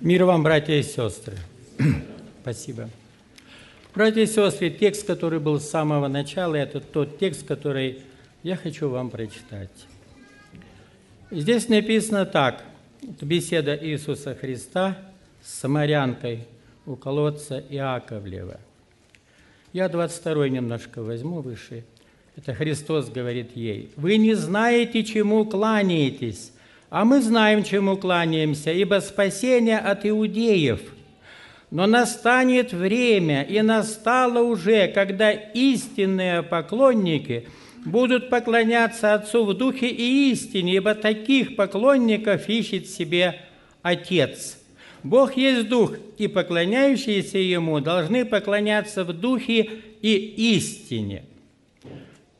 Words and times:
Мир 0.00 0.24
вам, 0.24 0.42
братья 0.42 0.74
и 0.74 0.82
сестры. 0.82 1.36
Спасибо. 2.42 2.90
Братья 3.94 4.22
и 4.22 4.26
сестры, 4.26 4.68
текст, 4.68 5.06
который 5.06 5.38
был 5.38 5.60
с 5.60 5.70
самого 5.70 6.08
начала, 6.08 6.56
это 6.56 6.80
тот 6.80 7.18
текст, 7.18 7.46
который 7.46 8.00
я 8.42 8.56
хочу 8.56 8.88
вам 8.88 9.08
прочитать. 9.08 9.70
Здесь 11.30 11.68
написано 11.68 12.26
так. 12.26 12.64
Беседа 13.20 13.78
Иисуса 13.80 14.34
Христа 14.34 14.98
с 15.42 15.60
самарянкой 15.60 16.48
у 16.86 16.96
колодца 16.96 17.62
Иаковлева. 17.70 18.58
Я 19.72 19.88
22 19.88 20.48
немножко 20.48 21.02
возьму 21.02 21.40
выше. 21.40 21.84
Это 22.36 22.52
Христос 22.52 23.10
говорит 23.10 23.56
ей. 23.56 23.92
«Вы 23.94 24.16
не 24.16 24.34
знаете, 24.34 25.04
чему 25.04 25.44
кланяетесь, 25.46 26.50
а 26.94 27.04
мы 27.04 27.20
знаем, 27.20 27.64
чему 27.64 27.96
кланяемся, 27.96 28.70
ибо 28.70 29.00
спасение 29.00 29.80
от 29.80 30.06
иудеев. 30.06 30.80
Но 31.72 31.88
настанет 31.88 32.72
время, 32.72 33.42
и 33.42 33.60
настало 33.62 34.44
уже, 34.44 34.86
когда 34.86 35.32
истинные 35.32 36.44
поклонники 36.44 37.48
будут 37.84 38.30
поклоняться 38.30 39.12
Отцу 39.12 39.44
в 39.44 39.54
духе 39.54 39.88
и 39.88 40.30
истине, 40.30 40.76
ибо 40.76 40.94
таких 40.94 41.56
поклонников 41.56 42.48
ищет 42.48 42.88
себе 42.88 43.40
Отец. 43.82 44.56
Бог 45.02 45.36
есть 45.36 45.68
Дух, 45.68 45.96
и 46.16 46.28
поклоняющиеся 46.28 47.38
Ему 47.38 47.80
должны 47.80 48.24
поклоняться 48.24 49.02
в 49.02 49.12
духе 49.12 49.68
и 50.00 50.14
истине. 50.54 51.24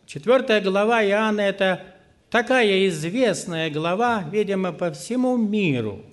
Четвертая 0.06 0.60
глава 0.60 1.04
Иоанна– 1.04 1.40
это 1.42 1.93
такая 2.34 2.88
известная 2.88 3.70
глава, 3.70 4.24
видимо, 4.28 4.72
по 4.72 4.90
всему 4.90 5.36
миру. 5.36 6.04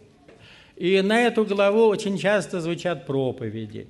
И 0.75 1.01
на 1.01 1.19
эту 1.19 1.45
главу 1.45 1.87
очень 1.87 2.19
часто 2.19 2.61
звучат 2.61 3.07
проповеди, 3.07 3.87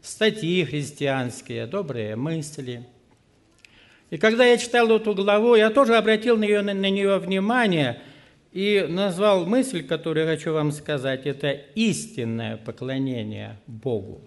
статьи 0.00 0.64
христианские, 0.64 1.68
добрые 1.68 2.16
мысли. 2.16 2.84
И 4.10 4.18
когда 4.18 4.44
я 4.44 4.58
читал 4.58 4.90
эту 4.90 5.14
главу, 5.14 5.54
я 5.54 5.70
тоже 5.70 5.94
обратил 5.94 6.36
на 6.36 6.42
нее, 6.42 6.62
на 6.62 6.72
нее 6.72 7.18
внимание 7.18 8.00
и 8.50 8.84
назвал 8.88 9.46
мысль, 9.46 9.84
которую 9.84 10.26
хочу 10.26 10.52
вам 10.52 10.72
сказать, 10.72 11.26
это 11.26 11.52
истинное 11.76 12.56
поклонение 12.56 13.56
Богу. 13.68 14.20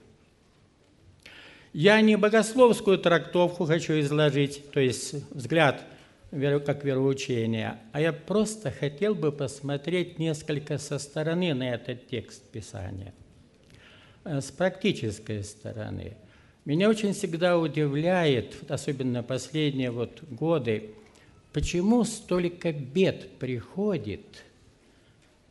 Я 1.74 2.00
не 2.00 2.16
богословскую 2.16 2.98
трактовку 2.98 3.66
хочу 3.66 4.00
изложить, 4.00 4.72
то 4.72 4.80
есть 4.80 5.16
взгляд– 5.34 5.84
как 6.36 6.84
вероучение, 6.84 7.78
а 7.94 8.02
я 8.02 8.12
просто 8.12 8.70
хотел 8.70 9.16
бы 9.16 9.32
посмотреть 9.32 10.20
несколько 10.20 10.78
со 10.78 11.00
стороны 11.00 11.54
на 11.54 11.74
этот 11.74 12.08
текст 12.08 12.44
Писания, 12.50 13.14
э, 14.26 14.42
с 14.42 14.52
практической 14.52 15.44
стороны. 15.44 16.18
Меня 16.66 16.90
очень 16.90 17.14
всегда 17.14 17.58
удивляет, 17.58 18.70
особенно 18.70 19.24
последние 19.24 19.92
вот 19.92 20.24
годы, 20.24 20.90
почему 21.54 22.04
столько 22.04 22.74
бед 22.74 23.30
приходит 23.40 24.44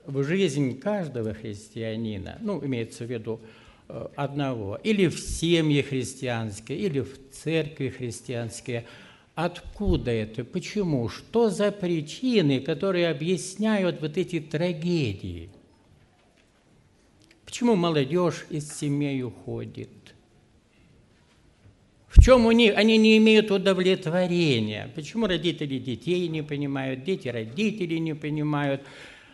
в 0.04 0.22
жизнь 0.22 0.78
каждого 0.78 1.32
христианина, 1.32 2.36
ну, 2.42 2.62
имеется 2.62 3.06
в 3.06 3.10
виду 3.10 3.40
э, 3.88 4.08
одного, 4.16 4.78
или 4.82 5.06
в 5.06 5.18
семье 5.18 5.82
христианской, 5.82 6.76
или 6.76 7.00
в 7.00 7.30
церкви 7.30 7.88
христианской– 7.88 8.84
Откуда 9.34 10.12
это? 10.12 10.44
Почему? 10.44 11.08
Что 11.08 11.50
за 11.50 11.72
причины, 11.72 12.60
которые 12.60 13.08
объясняют 13.08 14.00
вот 14.00 14.16
эти 14.16 14.38
трагедии? 14.38 15.50
Почему 17.44 17.74
молодежь 17.74 18.46
из 18.50 18.72
семей 18.72 19.22
уходит? 19.24 19.88
В 22.06 22.22
чем 22.22 22.46
у 22.46 22.52
них? 22.52 22.76
Они 22.76 22.96
не 22.96 23.18
имеют 23.18 23.50
удовлетворения. 23.50 24.88
Почему 24.94 25.26
родители 25.26 25.78
детей 25.78 26.28
не 26.28 26.42
понимают, 26.42 27.02
дети 27.02 27.26
родителей 27.26 27.98
не 27.98 28.14
понимают? 28.14 28.82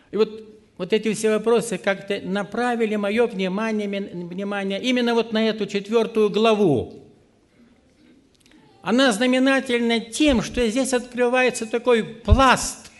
И 0.09 0.17
вот, 0.17 0.43
вот 0.77 0.93
эти 0.93 1.13
все 1.13 1.29
вопросы 1.29 1.77
как-то 1.77 2.19
направили 2.21 2.95
мое 2.95 3.27
внимание, 3.27 3.87
внимание 3.87 4.81
именно 4.81 5.13
вот 5.13 5.31
на 5.31 5.47
эту 5.47 5.67
четвертую 5.67 6.31
главу 6.31 7.10
она 8.81 9.11
знаменательна 9.11 9.99
тем, 9.99 10.41
что 10.41 10.67
здесь 10.67 10.93
открывается 10.93 11.65
такой 11.65 12.03
пласт, 12.03 12.91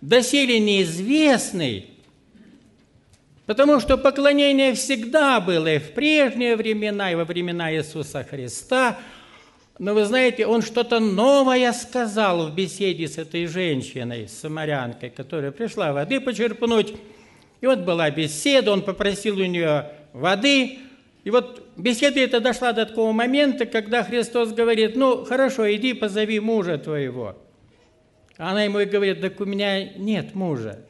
доселе 0.00 0.58
неизвестный, 0.58 1.90
потому 3.46 3.78
что 3.78 3.96
поклонение 3.96 4.74
всегда 4.74 5.40
было 5.40 5.74
и 5.74 5.78
в 5.78 5.92
прежние 5.92 6.56
времена, 6.56 7.12
и 7.12 7.14
во 7.14 7.24
времена 7.24 7.72
Иисуса 7.72 8.24
Христа. 8.24 8.98
Но 9.78 9.94
вы 9.94 10.06
знаете, 10.06 10.46
он 10.46 10.62
что-то 10.62 11.00
новое 11.00 11.72
сказал 11.72 12.48
в 12.48 12.54
беседе 12.54 13.06
с 13.06 13.18
этой 13.18 13.46
женщиной, 13.46 14.26
с 14.26 14.32
самарянкой, 14.32 15.10
которая 15.10 15.52
пришла 15.52 15.92
воды 15.92 16.20
почерпнуть. 16.20 16.94
И 17.60 17.66
вот 17.66 17.80
была 17.80 18.10
беседа, 18.10 18.72
он 18.72 18.82
попросил 18.82 19.38
у 19.38 19.44
нее 19.44 19.90
воды, 20.12 20.78
и 21.26 21.30
вот 21.30 21.60
беседа 21.76 22.20
эта 22.20 22.40
дошла 22.40 22.72
до 22.72 22.86
такого 22.86 23.10
момента, 23.10 23.66
когда 23.66 24.04
Христос 24.04 24.52
говорит, 24.52 24.94
ну, 24.94 25.24
хорошо, 25.24 25.68
иди 25.74 25.92
позови 25.92 26.38
мужа 26.38 26.78
твоего. 26.78 27.36
Она 28.36 28.62
ему 28.62 28.78
и 28.78 28.84
говорит, 28.84 29.20
так 29.20 29.40
у 29.40 29.44
меня 29.44 29.92
нет 29.94 30.36
мужа. 30.36 30.84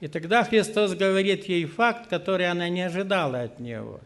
И 0.00 0.08
тогда 0.08 0.44
Христос 0.44 0.94
говорит 0.94 1.44
ей 1.44 1.66
факт, 1.66 2.08
который 2.08 2.50
она 2.50 2.70
не 2.70 2.80
ожидала 2.80 3.42
от 3.42 3.60
него. 3.60 4.00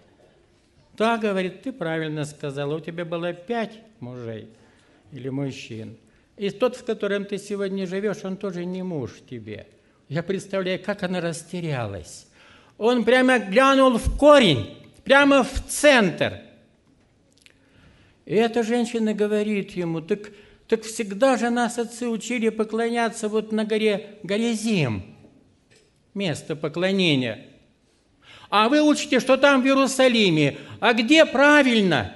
Да, 0.97 1.19
говорит, 1.19 1.63
ты 1.63 1.71
правильно 1.71 2.25
сказала, 2.25 2.75
у 2.75 2.81
тебя 2.81 3.05
было 3.05 3.33
пять 3.33 3.79
мужей 4.01 4.49
или 5.13 5.29
мужчин. 5.29 5.97
И 6.37 6.51
тот, 6.51 6.79
с 6.79 6.83
которым 6.83 7.27
ты 7.27 7.39
сегодня 7.39 7.87
живешь, 7.87 8.25
он 8.25 8.37
тоже 8.37 8.65
не 8.65 8.83
муж 8.83 9.13
тебе. 9.31 9.69
Я 10.09 10.25
представляю, 10.25 10.83
как 10.83 11.05
она 11.05 11.21
растерялась. 11.21 12.27
Он 12.77 13.05
прямо 13.05 13.39
глянул 13.39 13.99
в 13.99 14.19
корень 14.19 14.82
прямо 15.05 15.43
в 15.43 15.67
центр. 15.69 16.41
И 18.25 18.35
эта 18.35 18.63
женщина 18.63 19.15
говорит 19.15 19.73
ему, 19.73 20.01
так, 20.01 20.31
так 20.69 20.83
всегда 20.83 21.37
же 21.37 21.51
нас 21.51 21.79
отцы 21.79 22.09
учили 22.09 22.49
поклоняться 22.51 23.29
вот 23.29 23.53
на 23.53 23.65
горе 23.65 24.19
Горезим, 24.23 25.03
место 26.15 26.55
поклонения. 26.55 27.47
А 28.49 28.69
вы 28.69 28.83
учите, 28.83 29.19
что 29.19 29.37
там 29.37 29.63
в 29.63 29.67
Иерусалиме. 29.67 30.59
А 30.79 30.93
где 30.93 31.25
правильно? 31.25 32.15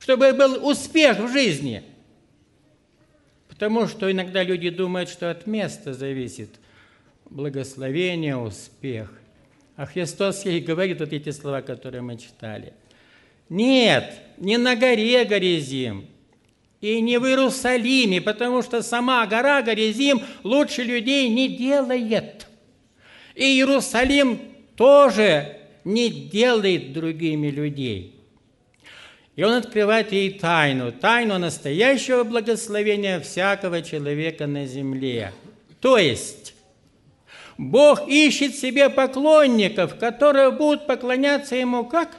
Чтобы 0.00 0.32
был 0.32 0.66
успех 0.66 1.18
в 1.18 1.28
жизни. 1.32 1.84
Потому 3.48 3.86
что 3.86 4.10
иногда 4.10 4.42
люди 4.42 4.70
думают, 4.70 5.08
что 5.08 5.30
от 5.30 5.46
места 5.46 5.94
зависит 5.94 6.50
благословение, 7.30 8.36
успех– 8.36 9.12
а 9.78 9.86
Христос 9.86 10.44
ей 10.44 10.58
говорит 10.58 10.98
вот 10.98 11.12
эти 11.12 11.30
слова, 11.30 11.62
которые 11.62 12.02
мы 12.02 12.16
читали. 12.16 12.72
Нет, 13.48 14.12
не 14.36 14.58
на 14.58 14.74
горе 14.74 15.24
Горизим, 15.24 16.04
и 16.80 17.00
не 17.00 17.16
в 17.18 17.24
Иерусалиме, 17.24 18.20
потому 18.20 18.62
что 18.62 18.82
сама 18.82 19.24
гора 19.26 19.62
Горизим 19.62 20.20
лучше 20.42 20.82
людей 20.82 21.28
не 21.28 21.56
делает. 21.56 22.48
И 23.36 23.44
Иерусалим 23.44 24.40
тоже 24.74 25.56
не 25.84 26.10
делает 26.10 26.92
другими 26.92 27.46
людей. 27.46 28.16
И 29.36 29.44
он 29.44 29.52
открывает 29.52 30.10
ей 30.10 30.32
тайну, 30.32 30.90
тайну 30.90 31.38
настоящего 31.38 32.24
благословения 32.24 33.20
всякого 33.20 33.82
человека 33.82 34.48
на 34.48 34.66
земле. 34.66 35.32
То 35.80 35.98
есть, 35.98 36.54
Бог 37.58 38.08
ищет 38.08 38.54
себе 38.54 38.88
поклонников, 38.88 39.98
которые 39.98 40.52
будут 40.52 40.86
поклоняться 40.86 41.56
Ему 41.56 41.84
как? 41.84 42.16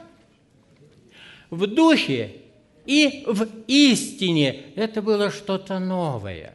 В 1.48 1.66
духе 1.66 2.36
и 2.84 3.24
в 3.26 3.48
истине. 3.66 4.66
Это 4.76 5.00
было 5.00 5.30
что-то 5.30 5.78
новое. 5.78 6.54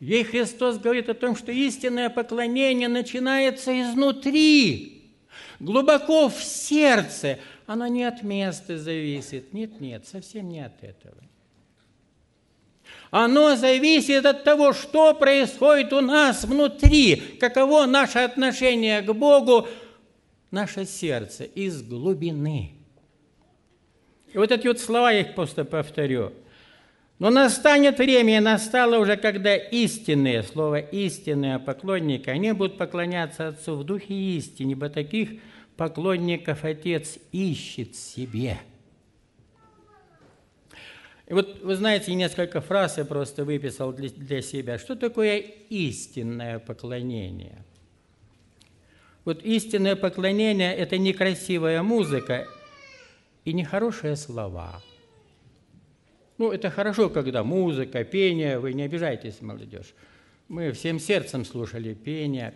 Ей 0.00 0.24
Христос 0.24 0.78
говорит 0.78 1.08
о 1.08 1.14
том, 1.14 1.36
что 1.36 1.52
истинное 1.52 2.10
поклонение 2.10 2.88
начинается 2.88 3.80
изнутри, 3.80 5.12
глубоко 5.60 6.28
в 6.28 6.42
сердце. 6.42 7.38
Оно 7.66 7.86
не 7.86 8.04
от 8.04 8.22
места 8.22 8.78
зависит. 8.78 9.52
Нет, 9.52 9.80
нет, 9.80 10.06
совсем 10.06 10.48
не 10.48 10.60
от 10.60 10.82
этого. 10.82 11.27
Оно 13.10 13.56
зависит 13.56 14.26
от 14.26 14.44
того, 14.44 14.72
что 14.72 15.14
происходит 15.14 15.92
у 15.92 16.00
нас 16.00 16.44
внутри, 16.44 17.16
каково 17.40 17.86
наше 17.86 18.18
отношение 18.18 19.00
к 19.00 19.12
Богу, 19.12 19.66
наше 20.50 20.84
сердце 20.84 21.44
из 21.44 21.82
глубины. 21.82 22.74
И 24.32 24.36
вот 24.36 24.52
эти 24.52 24.66
вот 24.66 24.78
слова, 24.78 25.10
я 25.10 25.20
их 25.20 25.34
просто 25.34 25.64
повторю. 25.64 26.32
Но 27.18 27.30
настанет 27.30 27.98
время, 27.98 28.36
и 28.36 28.40
настало 28.40 28.98
уже, 28.98 29.16
когда 29.16 29.56
истинные, 29.56 30.42
слово 30.42 30.78
истинные 30.78 31.58
поклонники, 31.58 32.28
они 32.28 32.52
будут 32.52 32.78
поклоняться 32.78 33.48
Отцу 33.48 33.74
в 33.74 33.84
духе 33.84 34.14
истине, 34.14 34.72
ибо 34.72 34.88
таких 34.88 35.30
поклонников 35.76 36.64
Отец 36.64 37.18
ищет 37.32 37.96
себе. 37.96 38.58
И 41.28 41.34
вот 41.34 41.62
вы 41.62 41.76
знаете, 41.76 42.14
несколько 42.14 42.60
фраз 42.60 42.98
я 42.98 43.04
просто 43.04 43.44
выписал 43.44 43.92
для, 43.92 44.42
себя. 44.42 44.78
Что 44.78 44.96
такое 44.96 45.38
истинное 45.38 46.58
поклонение? 46.58 47.64
Вот 49.24 49.42
истинное 49.42 49.94
поклонение– 49.94 50.74
это 50.76 50.96
не 50.96 51.12
красивая 51.12 51.82
музыка 51.82 52.46
и 53.44 53.52
не 53.52 53.64
хорошие 53.64 54.16
слова– 54.16 54.82
ну, 56.38 56.52
это 56.52 56.70
хорошо, 56.70 57.10
когда 57.10 57.42
музыка, 57.42 58.04
пение, 58.04 58.60
вы 58.60 58.72
не 58.72 58.84
обижайтесь, 58.84 59.40
молодежь. 59.40 59.92
Мы 60.46 60.70
всем 60.70 61.00
сердцем 61.00 61.44
слушали 61.44 61.94
пение. 61.94 62.54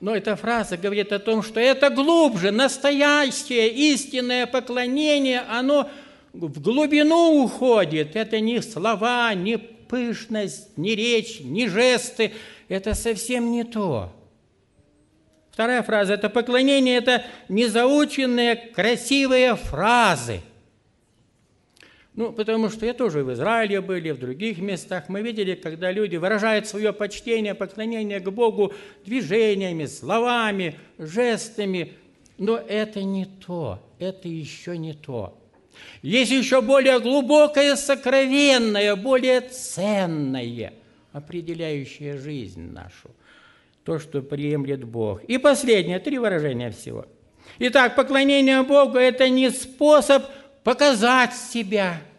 Но 0.00 0.16
эта 0.16 0.36
фраза 0.36 0.78
говорит 0.78 1.12
о 1.12 1.18
том, 1.18 1.42
что 1.42 1.60
это 1.60 1.90
глубже, 1.90 2.50
настоящее, 2.50 3.68
истинное 3.68 4.46
поклонение, 4.46 5.40
оно 5.40 5.90
в 6.32 6.60
глубину 6.60 7.44
уходит. 7.44 8.16
Это 8.16 8.40
не 8.40 8.62
слова, 8.62 9.34
не 9.34 9.58
пышность, 9.58 10.76
не 10.76 10.94
речь, 10.94 11.40
не 11.40 11.68
жесты. 11.68 12.32
Это 12.68 12.94
совсем 12.94 13.50
не 13.50 13.64
то. 13.64 14.12
Вторая 15.50 15.82
фраза– 15.82 16.14
это 16.14 16.30
поклонение, 16.30 16.96
это 16.96 17.24
незаученные 17.48 18.56
красивые 18.56 19.56
фразы– 19.56 20.40
ну, 22.20 22.32
потому 22.32 22.68
что 22.68 22.84
я 22.84 22.92
тоже 22.92 23.22
в 23.24 23.32
Израиле 23.32 23.80
были, 23.80 24.10
в 24.10 24.18
других 24.18 24.58
местах. 24.58 25.08
Мы 25.08 25.22
видели, 25.22 25.54
когда 25.54 25.92
люди 25.92 26.16
выражают 26.16 26.66
свое 26.66 26.92
почтение, 26.92 27.54
поклонение 27.54 28.20
к 28.20 28.28
Богу 28.30 28.74
движениями, 29.06 29.86
словами, 29.86 30.76
жестами. 30.98 31.94
Но 32.36 32.56
это 32.56 33.02
не 33.04 33.24
то, 33.24 33.78
это 33.98 34.28
еще 34.28 34.76
не 34.76 34.92
то. 34.92 35.39
Есть 36.02 36.30
еще 36.30 36.60
более 36.62 37.00
глубокое, 37.00 37.76
сокровенное, 37.76 38.96
более 38.96 39.40
ценное, 39.40 40.72
определяющее 41.12 42.18
жизнь 42.18 42.70
нашу. 42.72 43.10
То, 43.84 43.98
что 43.98 44.22
приемлет 44.22 44.84
Бог. 44.84 45.24
И 45.24 45.38
последнее, 45.38 45.98
три 45.98 46.18
выражения 46.18 46.70
всего. 46.70 47.06
Итак, 47.58 47.96
поклонение 47.96 48.62
Богу– 48.62 48.98
это 48.98 49.28
не 49.28 49.50
способ 49.50 50.24
показать 50.62 51.34
себя– 51.34 52.00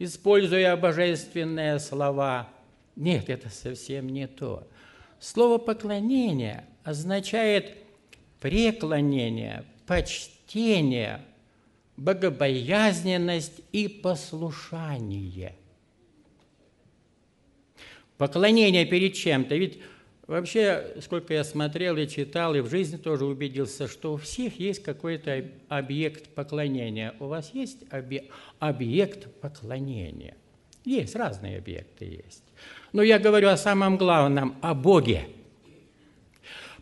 используя 0.00 0.76
божественные 0.76 1.78
слова. 1.78 2.48
Нет, 2.96 3.28
это 3.28 3.48
совсем 3.50 4.08
не 4.08 4.26
то. 4.26 4.66
Слово 5.20 5.58
«поклонение» 5.58 6.64
означает 6.82 7.76
преклонение, 8.40 9.64
почтение, 9.86 11.20
богобоязненность 12.00 13.60
и 13.72 13.86
послушание. 13.86 15.54
Поклонение 18.16 18.86
перед 18.86 19.14
чем-то. 19.14 19.54
Ведь 19.54 19.78
Вообще, 20.26 20.94
сколько 21.00 21.34
я 21.34 21.42
смотрел 21.42 21.96
и 21.96 22.06
читал, 22.06 22.54
и 22.54 22.60
в 22.60 22.70
жизни 22.70 22.96
тоже 22.96 23.24
убедился, 23.24 23.88
что 23.88 24.12
у 24.12 24.16
всех 24.16 24.60
есть 24.60 24.80
какой-то 24.80 25.44
объект 25.68 26.28
поклонения. 26.36 27.16
У 27.18 27.26
вас 27.26 27.50
есть 27.52 27.78
объект 28.60 29.26
поклонения? 29.40 30.36
Есть, 30.84 31.16
разные 31.16 31.58
объекты 31.58 32.04
есть. 32.04 32.44
Но 32.92 33.02
я 33.02 33.18
говорю 33.18 33.48
о 33.48 33.56
самом 33.56 33.96
главном, 33.96 34.56
о 34.62 34.72
Боге. 34.72 35.26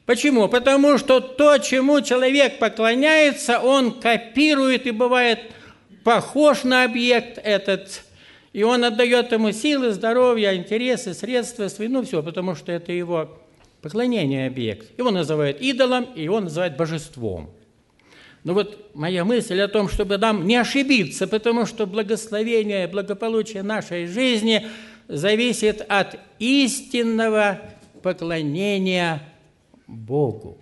Почему? 0.09 0.49
Потому 0.49 0.97
что 0.97 1.21
то, 1.21 1.59
чему 1.59 2.01
человек 2.01 2.59
поклоняется, 2.59 3.61
он 3.61 3.93
копирует 3.93 4.87
и 4.87 4.91
бывает 4.91 5.39
похож 6.03 6.65
на 6.65 6.85
объект 6.85 7.37
этот 7.37 8.05
и 8.55 8.63
он 8.63 8.85
отдает 8.85 9.31
ему 9.33 9.53
силы, 9.53 9.93
здоровье, 9.93 10.57
интересы, 10.57 11.13
средства 11.13 11.69
свои, 11.69 11.89
ну 11.89 12.03
все, 12.05 12.23
потому 12.23 12.55
что 12.55 12.73
это 12.73 12.91
его 12.91 13.39
поклонение 13.83 14.47
объект. 14.47 14.99
Его 14.99 15.11
называют 15.11 15.61
идолом, 15.61 16.07
и 16.15 16.23
его 16.23 16.41
называют 16.41 16.79
божеством. 16.79 17.51
Но 18.45 18.55
вот 18.55 18.91
моя 18.95 19.27
мысль 19.27 19.61
о 19.61 19.69
том, 19.69 19.91
чтобы 19.91 20.17
нам 20.17 20.47
не 20.47 20.57
ошибиться, 20.57 21.29
потому 21.29 21.67
что 21.67 21.87
благословение, 21.87 22.89
благополучие 22.89 23.63
нашей 23.63 24.07
жизни 24.07 24.67
зависит 25.07 25.85
от 25.87 26.19
истинного 26.39 27.61
поклонения 28.03 29.23
Богу. 29.89 30.59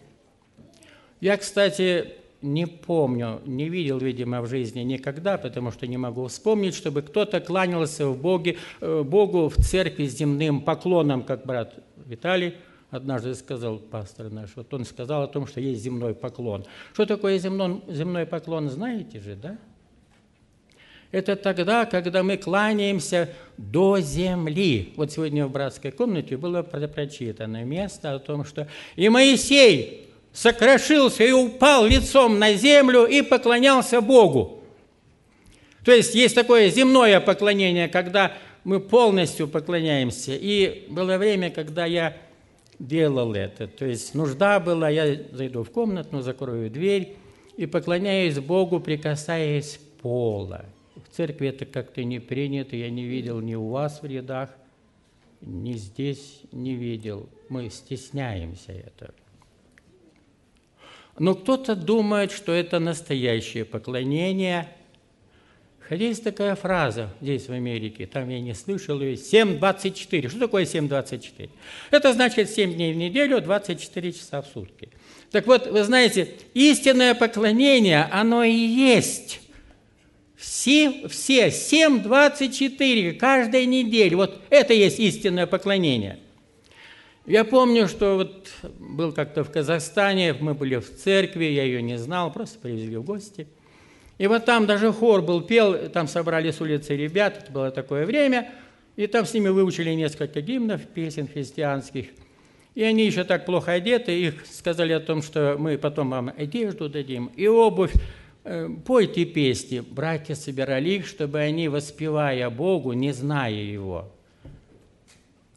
Я, 1.20 1.36
кстати, 1.36 2.14
не 2.40 2.66
помню, 2.66 3.40
не 3.44 3.68
видел, 3.68 3.98
видимо, 3.98 4.40
в 4.40 4.48
жизни 4.48 4.80
никогда, 4.80 5.36
потому 5.36 5.70
что 5.70 5.86
не 5.86 5.98
могу 5.98 6.26
вспомнить, 6.28 6.74
чтобы 6.74 7.02
кто-то 7.02 7.40
кланялся 7.40 8.06
в 8.06 8.18
Боге, 8.18 8.56
э, 8.80 9.02
Богу 9.02 9.48
в 9.48 9.56
церкви 9.56 10.06
с 10.06 10.16
земным 10.16 10.60
поклоном, 10.60 11.22
как 11.22 11.44
брат 11.44 11.74
Виталий 12.06 12.54
однажды 12.90 13.34
сказал 13.34 13.78
пастор 13.78 14.30
наш. 14.30 14.54
Вот 14.56 14.72
он 14.72 14.84
сказал 14.84 15.22
о 15.22 15.28
том, 15.28 15.46
что 15.46 15.60
есть 15.60 15.82
земной 15.82 16.14
поклон. 16.14 16.64
Что 16.92 17.06
такое 17.06 17.38
земной, 17.38 17.82
земной 17.88 18.26
поклон, 18.26 18.68
знаете 18.68 19.20
же, 19.20 19.34
да? 19.34 19.58
Это 21.12 21.36
тогда, 21.36 21.86
когда 21.86 22.22
мы 22.22 22.36
кланяемся 22.36 23.30
до 23.56 24.00
земли. 24.00 24.92
Вот 24.96 25.12
сегодня 25.12 25.46
в 25.46 25.52
братской 25.52 25.90
комнате 25.90 26.36
было 26.36 26.62
прочитано 26.62 27.64
место 27.64 28.14
о 28.14 28.18
том, 28.18 28.44
что 28.44 28.68
«И 28.96 29.08
Моисей 29.08 30.08
сокрошился 30.32 31.24
и 31.24 31.32
упал 31.32 31.86
лицом 31.86 32.38
на 32.38 32.52
землю 32.54 33.06
и 33.06 33.22
поклонялся 33.22 34.00
Богу. 34.00 34.62
То 35.84 35.92
есть 35.92 36.14
есть 36.14 36.34
такое 36.34 36.68
земное 36.68 37.20
поклонение, 37.20 37.88
когда 37.88 38.32
мы 38.64 38.80
полностью 38.80 39.48
поклоняемся. 39.48 40.32
И 40.34 40.86
было 40.90 41.16
время, 41.16 41.50
когда 41.50 41.86
я 41.86 42.16
делал 42.78 43.32
это. 43.34 43.66
То 43.68 43.86
есть 43.86 44.14
нужда 44.14 44.60
была, 44.60 44.90
я 44.90 45.16
зайду 45.32 45.62
в 45.62 45.70
комнату, 45.70 46.20
закрою 46.20 46.70
дверь 46.70 47.16
и 47.56 47.64
поклоняюсь 47.64 48.38
Богу, 48.38 48.80
прикасаясь 48.80 49.78
пола. 50.02 50.66
Церкви 51.16 51.48
это 51.48 51.64
как-то 51.64 52.04
не 52.04 52.18
принято, 52.18 52.76
я 52.76 52.90
не 52.90 53.04
видел 53.04 53.40
ни 53.40 53.54
у 53.54 53.68
вас 53.68 54.02
в 54.02 54.06
рядах, 54.06 54.50
ни 55.40 55.72
здесь 55.72 56.42
не 56.52 56.74
видел. 56.74 57.28
Мы 57.48 57.70
стесняемся 57.70 58.72
этого. 58.72 59.14
Но 61.18 61.34
кто-то 61.34 61.74
думает, 61.74 62.32
что 62.32 62.52
это 62.52 62.78
настоящее 62.78 63.64
поклонение. 63.64 64.68
Хотя 65.80 66.04
есть 66.04 66.22
такая 66.22 66.54
фраза 66.54 67.14
здесь, 67.22 67.48
в 67.48 67.52
Америке, 67.52 68.06
там 68.06 68.28
я 68.28 68.40
не 68.40 68.54
слышал 68.54 69.00
ее, 69.00 69.14
7.24. 69.14 70.28
Что 70.28 70.40
такое 70.40 70.64
7.24? 70.64 71.48
Это 71.92 72.12
значит 72.12 72.50
7 72.50 72.74
дней 72.74 72.92
в 72.92 72.96
неделю, 72.96 73.40
24 73.40 74.12
часа 74.12 74.42
в 74.42 74.48
сутки. 74.48 74.90
Так 75.30 75.46
вот, 75.46 75.66
вы 75.66 75.82
знаете, 75.84 76.34
истинное 76.52 77.14
поклонение, 77.14 78.02
оно 78.12 78.44
и 78.44 78.52
есть 78.52 79.45
все, 80.36 81.08
все 81.08 81.48
7.24 81.48 83.14
каждой 83.14 83.66
неделе. 83.66 84.16
Вот 84.16 84.40
это 84.50 84.74
есть 84.74 84.98
истинное 85.00 85.46
поклонение– 85.46 86.18
я 87.26 87.44
помню, 87.44 87.88
что 87.88 88.14
вот 88.14 88.48
был 88.78 89.12
как-то 89.12 89.42
в 89.42 89.50
Казахстане, 89.50 90.32
мы 90.38 90.54
были 90.54 90.76
в 90.76 90.88
церкви, 90.88 91.46
я 91.46 91.64
ее 91.64 91.82
не 91.82 91.98
знал, 91.98 92.32
просто 92.32 92.60
привезли 92.60 92.96
в 92.96 93.02
гости. 93.02 93.48
И 94.18 94.28
вот 94.28 94.44
там 94.44 94.64
даже 94.64 94.92
хор 94.92 95.22
был, 95.22 95.40
пел, 95.40 95.88
там 95.88 96.06
собрали 96.06 96.52
с 96.52 96.60
улицы 96.60 96.96
ребят, 96.96 97.38
это 97.42 97.50
было 97.50 97.72
такое 97.72 98.06
время, 98.06 98.52
и 98.94 99.08
там 99.08 99.26
с 99.26 99.34
ними 99.34 99.48
выучили 99.48 99.90
несколько 99.90 100.40
гимнов, 100.40 100.86
песен 100.86 101.26
христианских. 101.26 102.06
И 102.76 102.84
они 102.84 103.04
еще 103.04 103.24
так 103.24 103.44
плохо 103.44 103.72
одеты, 103.72 104.16
их 104.16 104.46
сказали 104.46 104.92
о 104.92 105.00
том, 105.00 105.20
что 105.20 105.56
мы 105.58 105.78
потом 105.78 106.10
вам 106.10 106.32
одежду 106.36 106.88
дадим 106.88 107.32
и 107.34 107.48
обувь. 107.48 107.92
Э, 108.48 108.68
пойте 108.84 109.24
песни. 109.24 109.80
Братья 109.80 110.36
собирали 110.36 110.90
их, 110.90 111.06
чтобы 111.06 111.40
они, 111.40 111.66
воспевая 111.66 112.48
Богу, 112.48 112.92
не 112.92 113.12
зная 113.12 113.50
Его, 113.50 114.08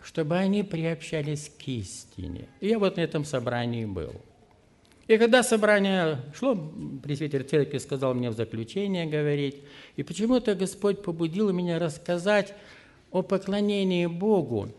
чтобы 0.04 0.38
они 0.38 0.64
приобщались 0.64 1.52
к 1.56 1.68
истине. 1.68 2.48
И 2.60 2.68
я 2.70 2.80
вот 2.80 2.98
на 2.98 3.02
этом 3.02 3.26
собрании 3.26 3.86
был. 3.86 4.14
И 5.08 5.18
когда 5.18 5.44
собрание 5.44 6.18
шло, 6.34 6.56
пресвитер 7.04 7.44
церкви 7.44 7.78
сказал 7.78 8.16
мне 8.16 8.32
в 8.32 8.34
заключение 8.34 9.06
говорить, 9.06 9.58
и 9.96 10.02
почему-то 10.02 10.56
Господь 10.56 11.04
побудил 11.04 11.54
меня 11.54 11.78
рассказать 11.78 12.56
о 13.12 13.22
поклонении 13.22 14.08
Богу, 14.08 14.70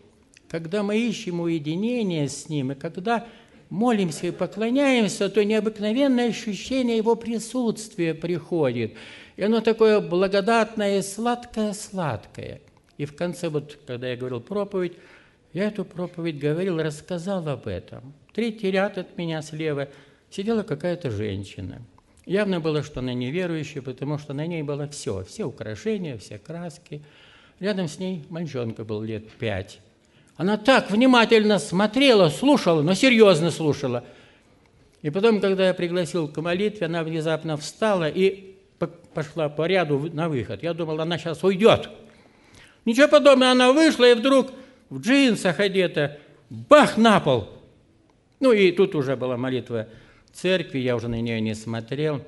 когда 0.49 0.83
мы 0.83 0.97
ищем 0.97 1.39
уединение 1.39 2.27
с 2.27 2.49
Ним, 2.49 2.73
и 2.73 2.75
когда 2.75 3.25
молимся 3.71 4.27
и 4.27 4.31
поклоняемся, 4.31 5.29
то 5.29 5.43
необыкновенное 5.43 6.29
ощущение 6.29 6.97
Его 6.97 7.15
присутствия 7.15 8.13
приходит. 8.13 8.93
И 9.37 9.43
оно 9.43 9.61
такое 9.61 9.99
благодатное 10.01 10.99
и 10.99 11.01
сладкое-сладкое. 11.01 12.61
И 12.97 13.05
в 13.05 13.15
конце, 13.15 13.49
вот, 13.49 13.79
когда 13.87 14.09
я 14.09 14.17
говорил 14.17 14.41
проповедь, 14.41 14.93
я 15.53 15.67
эту 15.67 15.85
проповедь 15.85 16.37
говорил, 16.37 16.77
рассказал 16.77 17.47
об 17.47 17.67
этом. 17.67 18.13
Третий 18.33 18.69
ряд 18.69 18.97
от 18.97 19.17
меня 19.17 19.41
слева 19.41 19.87
сидела 20.29 20.63
какая-то 20.63 21.09
женщина. 21.09 21.81
Явно 22.25 22.59
было, 22.59 22.83
что 22.83 22.99
она 22.99 23.13
неверующая, 23.13 23.81
потому 23.81 24.17
что 24.17 24.33
на 24.33 24.45
ней 24.45 24.63
было 24.63 24.87
все, 24.87 25.23
все 25.23 25.45
украшения, 25.45 26.17
все 26.17 26.37
краски. 26.37 27.01
Рядом 27.59 27.87
с 27.87 27.99
ней 27.99 28.25
мальчонка 28.29 28.83
был 28.83 29.01
лет 29.01 29.29
пять. 29.31 29.79
Она 30.37 30.57
так 30.57 30.89
внимательно 30.89 31.59
смотрела, 31.59 32.29
слушала, 32.29 32.81
но 32.81 32.93
серьезно 32.93 33.51
слушала. 33.51 34.03
И 35.01 35.09
потом, 35.09 35.39
когда 35.41 35.67
я 35.67 35.73
пригласил 35.73 36.27
к 36.27 36.41
молитве, 36.41 36.87
она 36.87 37.03
внезапно 37.03 37.57
встала 37.57 38.09
и 38.09 38.55
пошла 39.13 39.49
по 39.49 39.65
ряду 39.67 40.09
на 40.13 40.29
выход. 40.29 40.63
Я 40.63 40.73
думал, 40.73 40.99
она 41.01 41.17
сейчас 41.17 41.43
уйдет. 41.43 41.89
Ничего 42.85 43.07
подобного, 43.07 43.51
она 43.51 43.71
вышла 43.71 44.09
и 44.09 44.15
вдруг 44.15 44.51
в 44.89 44.99
джинсах 44.99 45.59
одета, 45.59 46.17
бах, 46.49 46.97
на 46.97 47.19
пол. 47.19 47.49
Ну 48.39 48.51
и 48.51 48.71
тут 48.71 48.95
уже 48.95 49.15
была 49.15 49.37
молитва 49.37 49.87
церкви, 50.33 50.79
я 50.79 50.95
уже 50.95 51.07
на 51.07 51.19
нее 51.21 51.39
не 51.41 51.53
смотрел. 51.53 52.21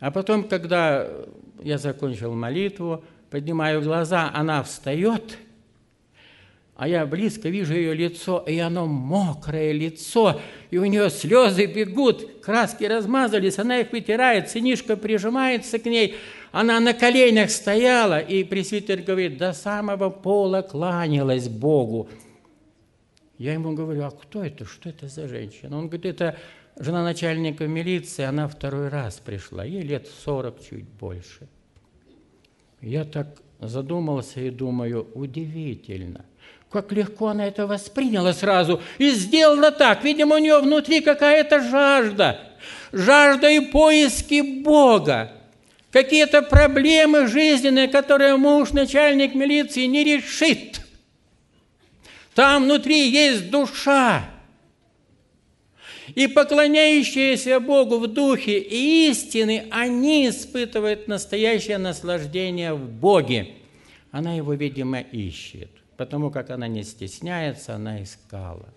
А 0.00 0.10
потом, 0.10 0.44
когда 0.44 1.08
я 1.62 1.78
закончил 1.78 2.34
молитву, 2.34 3.02
поднимаю 3.30 3.80
глаза, 3.80 4.30
она 4.34 4.62
встает, 4.62 5.38
а 6.76 6.86
я 6.86 7.06
близко 7.06 7.48
вижу 7.48 7.74
ее 7.74 7.94
лицо, 7.94 8.44
и 8.46 8.58
оно 8.58 8.86
мокрое 8.86 9.72
лицо, 9.72 10.40
и 10.70 10.76
у 10.76 10.84
нее 10.84 11.08
слезы 11.08 11.64
бегут, 11.64 12.42
краски 12.42 12.84
размазались, 12.84 13.58
она 13.58 13.80
их 13.80 13.92
вытирает, 13.92 14.50
сынишка 14.50 14.96
прижимается 14.96 15.78
к 15.78 15.86
ней, 15.86 16.16
она 16.52 16.78
на 16.80 16.92
коленях 16.92 17.50
стояла, 17.50 18.18
и 18.18 18.44
пресвитер 18.44 19.00
говорит, 19.00 19.38
до 19.38 19.54
самого 19.54 20.10
пола 20.10 20.60
кланялась 20.60 21.48
Богу. 21.48 22.10
Я 23.38 23.54
ему 23.54 23.74
говорю, 23.74 24.04
а 24.04 24.10
кто 24.10 24.44
это, 24.44 24.66
что 24.66 24.90
это 24.90 25.08
за 25.08 25.28
женщина? 25.28 25.78
Он 25.78 25.88
говорит, 25.88 26.06
это 26.06 26.38
жена 26.78 27.02
начальника 27.02 27.66
милиции, 27.66 28.22
она 28.22 28.48
второй 28.48 28.88
раз 28.88 29.16
пришла, 29.16 29.64
ей 29.64 29.82
лет 29.82 30.08
сорок, 30.24 30.60
чуть 30.62 30.84
больше. 30.84 31.48
Я 32.82 33.04
так 33.04 33.40
задумался 33.60 34.40
и 34.40 34.50
думаю, 34.50 35.08
удивительно, 35.14 36.26
как 36.70 36.92
легко 36.92 37.28
она 37.28 37.46
это 37.46 37.66
восприняла 37.66 38.32
сразу 38.32 38.82
и 38.98 39.10
сделала 39.10 39.70
так. 39.70 40.04
Видимо, 40.04 40.36
у 40.36 40.38
нее 40.38 40.58
внутри 40.60 41.00
какая-то 41.00 41.60
жажда, 41.62 42.40
жажда 42.92 43.50
и 43.50 43.60
поиски 43.60 44.62
Бога 44.62 45.32
какие-то 45.96 46.42
проблемы 46.42 47.26
жизненные, 47.26 47.88
которые 47.88 48.36
муж, 48.36 48.72
начальник 48.72 49.34
милиции, 49.34 49.86
не 49.86 50.04
решит. 50.04 50.82
Там 52.34 52.64
внутри 52.64 53.08
есть 53.08 53.50
душа. 53.50 54.28
И 56.14 56.26
поклоняющиеся 56.26 57.60
Богу 57.60 57.98
в 57.98 58.08
духе 58.08 58.58
и 58.58 59.08
истины, 59.10 59.66
они 59.70 60.28
испытывают 60.28 61.08
настоящее 61.08 61.78
наслаждение 61.78 62.74
в 62.74 62.90
Боге. 62.90 63.54
Она 64.10 64.34
его, 64.34 64.52
видимо, 64.52 65.00
ищет, 65.00 65.70
потому 65.96 66.30
как 66.30 66.50
она 66.50 66.68
не 66.68 66.82
стесняется, 66.82 67.74
она 67.74 68.02
искала. 68.02 68.68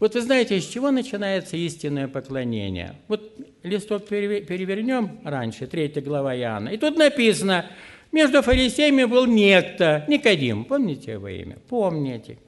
Вот 0.00 0.14
вы 0.14 0.20
знаете, 0.20 0.60
с 0.60 0.66
чего 0.66 0.90
начинается 0.90 1.56
истинное 1.56 2.08
поклонение? 2.08 2.96
Вот 3.06 3.36
листок 3.62 4.06
перевернем 4.06 5.20
раньше, 5.22 5.68
третья 5.68 6.00
глава 6.00 6.36
Иоанна. 6.36 6.70
И 6.70 6.76
тут 6.76 6.98
написано, 6.98 7.66
между 8.10 8.42
фарисеями 8.42 9.04
был 9.04 9.26
некто, 9.26 10.04
Никодим. 10.08 10.64
Помните 10.64 11.12
его 11.12 11.28
имя? 11.28 11.58
Помните. 11.68 12.38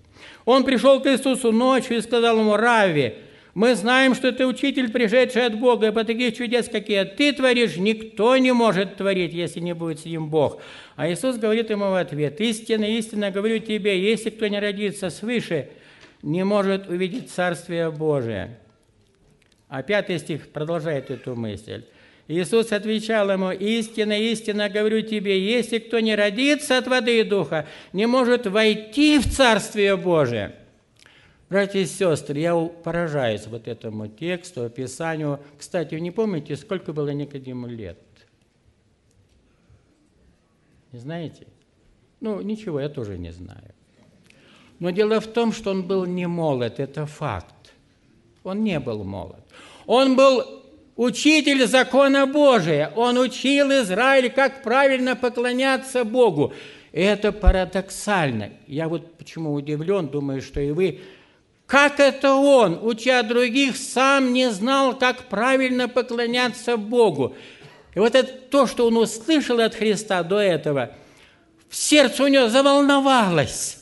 Он 0.45 0.65
пришел 0.65 1.01
к 1.01 1.07
Иисусу 1.07 1.53
ночью 1.53 1.99
и 1.99 2.01
сказал 2.01 2.41
ему, 2.41 2.57
Рави, 2.57 3.15
мы 3.55 3.75
знаем, 3.77 4.15
что 4.15 4.33
ты 4.33 4.47
учитель, 4.47 4.91
пришедший 4.91 5.47
от 5.47 5.59
Бога, 5.59 5.89
и 5.89 5.93
по 5.93 6.05
таких 6.05 6.37
чудес, 6.37 6.69
какие 6.69 7.05
ты 7.05 7.33
творишь, 7.33 7.77
никто 7.77 8.37
не 8.37 8.53
может 8.53 8.97
творить, 8.97 9.33
если 9.33 9.61
не 9.61 9.75
будет 9.75 10.01
с 10.01 10.05
ним 10.05 10.29
Бог. 10.29 10.61
А 10.97 11.09
Иисус 11.09 11.37
говорит 11.37 11.71
ему 11.71 11.91
в 11.91 11.95
ответ, 11.95 12.41
истинно, 12.41 12.85
истинно 12.85 13.31
говорю 13.31 13.61
тебе, 13.61 14.01
если 14.01 14.31
кто 14.31 14.49
не 14.49 14.59
родится 14.59 15.11
свыше– 15.11 15.69
не 16.25 16.43
может 16.43 16.89
увидеть 16.89 17.31
Царствие 17.31 17.91
Божие. 17.91 18.59
А 19.69 19.83
пятый 19.83 20.19
стих 20.19 20.49
продолжает 20.49 21.11
эту 21.11 21.37
мысль. 21.37 21.85
Иисус 22.27 22.73
отвечал 22.73 23.31
ему, 23.31 23.51
«Истинно, 23.51 24.19
истинно 24.19 24.71
говорю 24.71 25.03
тебе, 25.03 25.39
если 25.39 25.79
кто 25.79 26.01
не 26.01 26.15
родится 26.15 26.79
от 26.79 26.87
воды 26.87 27.21
и 27.21 27.23
духа, 27.23 27.67
не 27.93 28.07
может 28.07 28.47
войти 28.47 29.19
в 29.19 29.31
Царствие 29.31 29.97
Божие». 29.97 30.55
Братья 31.55 31.79
и 31.79 31.87
сестры, 31.87 32.41
я 32.41 32.57
поражаюсь 32.57 33.47
вот 33.47 33.69
этому 33.69 34.09
тексту, 34.09 34.65
описанию. 34.65 35.39
Кстати, 35.57 35.95
вы 35.95 36.01
не 36.01 36.11
помните, 36.11 36.57
сколько 36.57 36.93
было 36.93 37.11
Никодиму 37.11 37.69
лет? 37.69 38.01
Не 40.91 40.99
знаете? 40.99 41.47
Ну, 42.19 42.41
ничего, 42.41 42.81
я 42.81 42.89
тоже 42.89 43.19
не 43.19 43.31
знаю. 43.31 43.73
Но 44.81 44.91
дело 44.91 45.21
в 45.21 45.29
том, 45.29 45.53
что 45.53 45.71
он 45.71 45.85
был 45.85 46.07
не 46.07 46.27
молод, 46.27 46.81
это 46.81 47.07
факт. 47.07 47.73
Он 48.43 48.65
не 48.65 48.81
был 48.81 49.05
молод. 49.05 49.45
Он 49.87 50.17
был 50.17 50.43
учитель 50.97 51.69
закона 51.69 52.27
Божия. 52.27 52.93
Он 52.97 53.17
учил 53.17 53.71
Израиль, 53.71 54.29
как 54.33 54.65
правильно 54.65 55.15
поклоняться 55.15 56.03
Богу. 56.03 56.53
И 56.91 57.01
это 57.01 57.31
парадоксально. 57.31 58.55
Я 58.67 58.89
вот 58.89 59.15
почему 59.19 59.55
удивлен, 59.55 60.09
думаю, 60.09 60.43
что 60.43 60.61
и 60.61 60.73
вы. 60.73 61.01
Как 61.67 61.99
это 61.99 62.35
он, 62.35 62.79
уча 62.83 63.23
других, 63.23 63.77
сам 63.77 64.33
не 64.33 64.51
знал, 64.51 64.99
как 64.99 65.29
правильно 65.29 65.89
поклоняться 65.89 66.77
Богу? 66.77 67.35
И 67.95 67.99
вот 67.99 68.15
это 68.15 68.33
то, 68.33 68.67
что 68.67 68.87
он 68.87 68.97
услышал 68.97 69.61
от 69.61 69.75
Христа 69.75 70.23
до 70.23 70.39
этого, 70.39 70.95
в 71.69 71.77
сердце 71.77 72.25
у 72.25 72.27
него 72.27 72.49
заволновалось. 72.49 73.79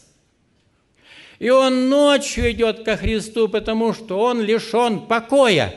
И 1.38 1.50
он 1.50 1.88
ночью 1.88 2.52
идет 2.52 2.84
ко 2.84 2.96
Христу, 2.96 3.48
потому 3.48 3.94
что 3.94 4.20
он 4.20 4.40
лишен 4.40 5.00
покоя. 5.00 5.74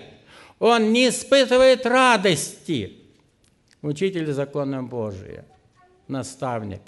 Он 0.59 0.93
не 0.93 1.09
испытывает 1.09 1.88
радости. 1.88 3.00
Учитель 3.81 4.31
закона 4.31 4.83
Божия, 4.83 5.43
наставник. 6.07 6.81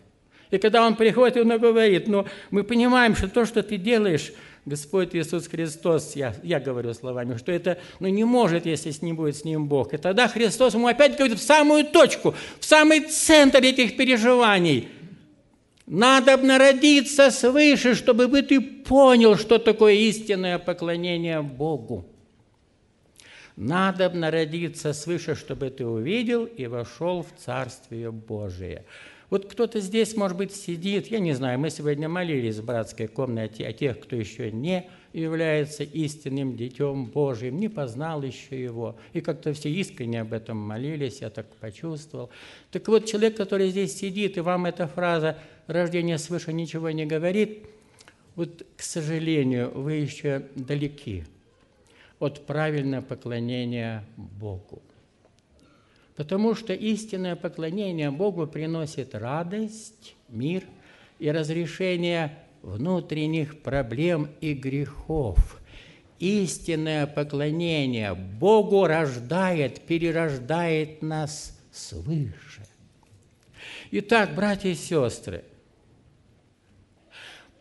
И 0.52 0.60
когда 0.60 0.86
он 0.86 0.96
приходит, 0.96 1.38
он 1.38 1.58
говорит, 1.58 2.08
ну, 2.08 2.28
мы 2.52 2.64
понимаем, 2.64 3.16
что 3.16 3.28
то, 3.28 3.46
что 3.46 3.64
ты 3.64 3.78
делаешь, 3.78 4.32
Господь 4.68 5.16
Иисус 5.16 5.48
Христос, 5.48 6.16
я, 6.18 6.36
я 6.44 6.60
говорю 6.60 6.94
словами, 6.94 7.38
что 7.38 7.54
это 7.54 7.80
ну, 8.02 8.10
не 8.10 8.26
может, 8.26 8.66
если 8.66 8.92
ним 9.02 9.16
будет 9.16 9.38
с 9.38 9.46
ним 9.46 9.68
Бог. 9.68 9.94
И 9.94 9.98
тогда 9.98 10.28
Христос 10.28 10.74
ему 10.74 10.88
опять 10.88 11.18
говорит 11.18 11.40
в 11.40 11.42
самую 11.42 11.86
точку, 11.86 12.36
в 12.60 12.66
самый 12.66 13.00
центр 13.00 13.60
этих 13.64 13.98
переживаний– 13.98 14.90
надо 15.88 16.36
народиться 16.36 17.32
свыше, 17.32 17.96
чтобы 17.96 18.28
бы 18.28 18.42
ты 18.42 18.60
понял, 18.60 19.38
что 19.38 19.58
такое 19.58 19.94
истинное 19.94 20.60
поклонение 20.60 21.42
Богу. 21.42 22.06
Надо 23.58 24.12
народиться 24.12 24.94
свыше, 24.94 25.34
чтобы 25.34 25.72
ты 25.72 25.84
увидел 25.84 26.46
и 26.46 26.68
вошел 26.68 27.24
в 27.24 27.44
Царствие 27.44 28.12
Божие. 28.12 28.86
Вот 29.32 29.52
кто-то 29.52 29.80
здесь, 29.80 30.16
может 30.16 30.38
быть, 30.38 30.56
сидит, 30.56 31.08
я 31.08 31.18
не 31.18 31.34
знаю, 31.34 31.58
мы 31.58 31.72
сегодня 31.72 32.08
молились 32.08 32.58
в 32.58 32.66
братской 32.66 33.08
комнате 33.08 33.66
о 33.66 33.74
тех, 33.74 34.00
кто 34.00 34.16
еще 34.16 34.52
не 34.52 34.88
является 35.12 35.84
истинным 35.84 36.56
Детем 36.56 37.06
Божьим, 37.06 37.60
не 37.60 37.68
познал 37.68 38.22
еще 38.22 38.62
Его. 38.62 38.96
И 39.14 39.22
как-то 39.22 39.54
все 39.54 39.72
искренне 39.72 40.22
об 40.22 40.34
этом 40.34 40.58
молились, 40.58 41.22
я 41.22 41.32
так 41.32 41.48
почувствовал. 41.56 42.30
Так 42.72 42.88
вот, 42.88 43.08
человек, 43.08 43.38
который 43.38 43.72
здесь 43.72 43.98
сидит, 43.98 44.38
и 44.38 44.42
вам 44.42 44.68
эта 44.68 44.88
фраза 44.88 45.40
«рождение 45.66 46.20
свыше 46.20 46.54
ничего 46.54 46.92
не 46.92 47.08
говорит», 47.08 47.66
вот, 48.36 48.68
к 48.78 48.84
сожалению, 48.84 49.72
вы 49.74 49.94
еще 49.94 50.46
далеки 50.54 51.24
от 52.20 52.46
правильного 52.46 53.02
поклонения 53.02 54.04
Богу. 54.16 54.82
Потому 56.16 56.56
что 56.56 56.74
истинное 56.74 57.36
поклонение 57.36 58.10
Богу 58.10 58.48
приносит 58.48 59.14
радость, 59.14 60.16
мир 60.30 60.64
и 61.20 61.30
разрешение 61.30 62.38
внутренних 62.64 63.62
проблем 63.62 64.30
и 64.42 64.54
грехов. 64.54 65.62
Истинное 66.20 67.06
поклонение 67.06 68.16
Богу 68.16 68.88
рождает, 68.88 69.82
перерождает 69.82 71.04
нас 71.04 71.56
свыше. 71.72 72.66
Итак, 73.92 74.34
братья 74.34 74.70
и 74.70 74.76
сестры, 74.76 75.44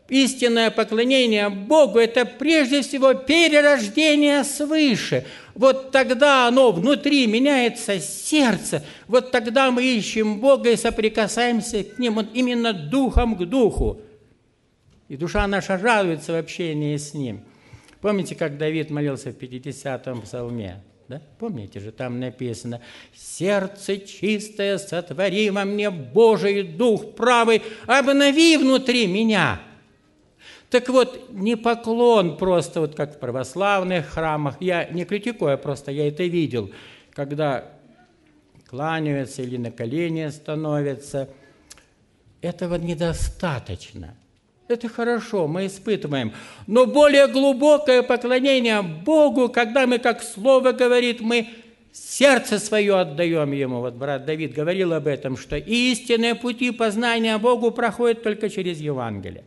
истинное 0.09 0.71
поклонение 0.71 1.49
Богу– 1.49 1.99
это 1.99 2.25
прежде 2.25 2.81
всего 2.81 3.13
перерождение 3.13 4.43
свыше. 4.43 5.25
Вот 5.55 5.91
тогда 5.91 6.47
оно 6.47 6.71
внутри 6.71 7.27
меняется 7.27 7.99
сердце. 7.99 8.83
Вот 9.07 9.31
тогда 9.31 9.71
мы 9.71 9.83
ищем 9.83 10.39
Бога 10.39 10.71
и 10.71 10.75
соприкасаемся 10.75 11.83
к 11.83 11.99
Нему 11.99 12.17
вот 12.17 12.29
именно 12.33 12.73
духом 12.73 13.35
к 13.35 13.45
духу. 13.45 14.01
И 15.07 15.17
душа 15.17 15.47
наша 15.47 15.77
радуется 15.77 16.33
в 16.33 16.35
общении 16.35 16.95
с 16.95 17.13
Ним. 17.13 17.41
Помните, 18.01 18.35
как 18.35 18.57
Давид 18.57 18.89
молился 18.89 19.31
в 19.31 19.37
50-м 19.37 20.21
псалме? 20.21 20.83
Да? 21.07 21.21
Помните 21.39 21.79
же, 21.79 21.91
там 21.91 22.19
написано, 22.19 22.81
«Сердце 23.15 23.97
чистое 23.97 24.77
сотвори 24.77 25.49
во 25.49 25.63
мне, 25.63 25.89
Божий 25.89 26.63
Дух 26.63 27.15
правый, 27.15 27.61
обнови 27.85 28.57
внутри 28.57 29.07
меня». 29.07 29.61
Так 30.69 30.89
вот, 30.89 31.29
не 31.31 31.55
поклон 31.55 32.37
просто, 32.37 32.81
вот 32.81 32.95
как 32.95 33.15
в 33.15 33.19
православных 33.19 34.07
храмах, 34.07 34.57
я 34.59 34.85
не 34.85 35.05
критикую, 35.05 35.53
а 35.53 35.57
просто 35.57 35.91
я 35.91 36.07
это 36.07 36.23
видел, 36.23 36.71
когда 37.13 37.71
кланяются 38.69 39.41
или 39.43 39.57
на 39.57 39.71
колени 39.71 40.27
становятся, 40.29 41.29
этого 42.41 42.75
недостаточно– 42.75 44.15
это 44.67 44.89
хорошо, 44.89 45.47
мы 45.47 45.67
испытываем. 45.67 46.33
Но 46.67 46.85
более 46.85 47.27
глубокое 47.27 48.03
поклонение 48.03 48.81
Богу, 48.81 49.47
когда 49.49 49.87
мы, 49.87 49.97
как 49.97 50.21
Слово 50.21 50.73
говорит, 50.73 51.21
мы 51.21 51.47
сердце 51.93 52.59
свое 52.59 52.99
отдаем 52.99 53.53
Ему. 53.53 53.79
Вот 53.79 53.93
брат 53.93 54.25
Давид 54.25 54.53
говорил 54.53 54.93
об 54.93 55.07
этом, 55.07 55.37
что 55.37 55.55
истинные 55.55 56.35
пути 56.35 56.71
познания 56.71 57.37
Богу 57.37 57.71
проходят 57.71 58.23
только 58.23 58.49
через 58.49 58.79
Евангелие. 58.79 59.45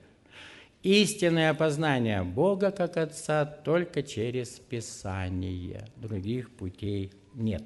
Истинное 0.83 1.53
познание 1.53 2.23
Бога 2.23 2.71
как 2.71 2.97
Отца 2.97 3.45
только 3.45 4.03
через 4.03 4.49
Писание. 4.49 5.85
Других 5.97 6.51
путей 6.51 7.13
нет. 7.35 7.63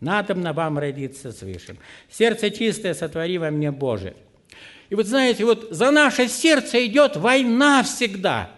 Надо 0.00 0.34
на 0.34 0.52
вам 0.52 0.78
родиться 0.78 1.32
свыше. 1.32 1.76
Сердце 2.08 2.50
чистое 2.50 2.94
сотвори 2.94 3.38
во 3.38 3.50
мне 3.50 3.72
Боже. 3.72 4.14
И 4.88 4.94
вот 4.94 5.06
знаете, 5.06 5.44
вот 5.44 5.68
за 5.70 5.90
наше 5.90 6.28
сердце 6.28 6.86
идет 6.86 7.16
война 7.16 7.82
всегда. 7.82 8.50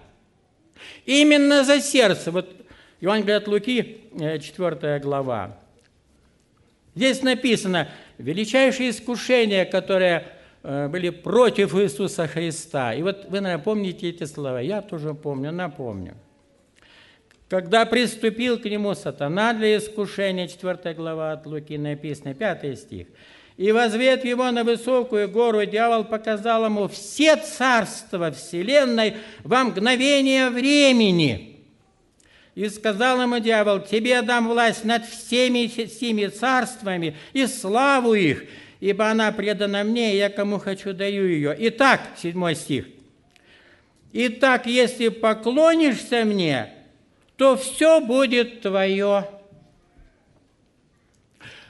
Именно 1.06 1.64
за 1.64 1.80
сердце. 1.80 2.30
Вот 2.30 2.54
Евангелие 3.00 3.36
от 3.36 3.48
Луки, 3.48 4.00
4 4.18 4.78
э, 4.82 4.98
глава. 4.98 5.56
Здесь 6.94 7.22
написано, 7.22 7.88
величайшие 8.18 8.90
искушения, 8.90 9.64
которые 9.64 10.16
э, 10.16 10.35
были 10.88 11.10
против 11.10 11.74
Иисуса 11.74 12.26
Христа. 12.26 12.94
И 12.94 13.02
вот 13.02 13.26
вы, 13.28 13.40
наверное, 13.40 13.62
помните 13.62 14.10
эти 14.10 14.24
слова. 14.24 14.60
Я 14.60 14.82
тоже 14.82 15.14
помню, 15.14 15.52
напомню. 15.52 16.14
Когда 17.48 17.84
приступил 17.86 18.58
к 18.58 18.64
нему 18.64 18.94
сатана 18.94 19.52
для 19.52 19.76
искушения, 19.76 20.48
4 20.48 20.94
глава 20.94 21.32
от 21.32 21.46
Луки 21.46 21.78
написано, 21.78 22.34
5 22.34 22.78
стих– 22.78 23.06
и 23.56 23.72
возвет 23.72 24.24
его 24.24 24.50
на 24.50 24.64
высокую 24.64 25.30
гору, 25.30 25.64
дьявол 25.64 26.04
показал 26.04 26.66
ему 26.66 26.88
все 26.88 27.36
царства 27.36 28.30
вселенной 28.30 29.16
во 29.44 29.64
мгновение 29.64 30.50
времени. 30.50 31.64
И 32.54 32.68
сказал 32.68 33.20
ему 33.20 33.38
дьявол, 33.38 33.80
тебе 33.80 34.20
дам 34.22 34.48
власть 34.48 34.84
над 34.84 35.06
всеми 35.06 35.66
семи 35.86 36.28
царствами 36.28 37.16
и 37.32 37.46
славу 37.46 38.14
их, 38.14 38.44
ибо 38.80 39.10
она 39.10 39.32
предана 39.32 39.84
мне, 39.84 40.14
и 40.14 40.18
я 40.18 40.28
кому 40.28 40.58
хочу 40.58 40.92
даю 40.92 41.26
ее. 41.26 41.54
Итак, 41.58 42.00
седьмой 42.16 42.54
стих. 42.54 42.86
Итак, 44.12 44.66
если 44.66 45.08
поклонишься 45.08 46.24
мне, 46.24 46.72
то 47.36 47.56
все 47.56 48.00
будет 48.00 48.62
твое. 48.62 49.28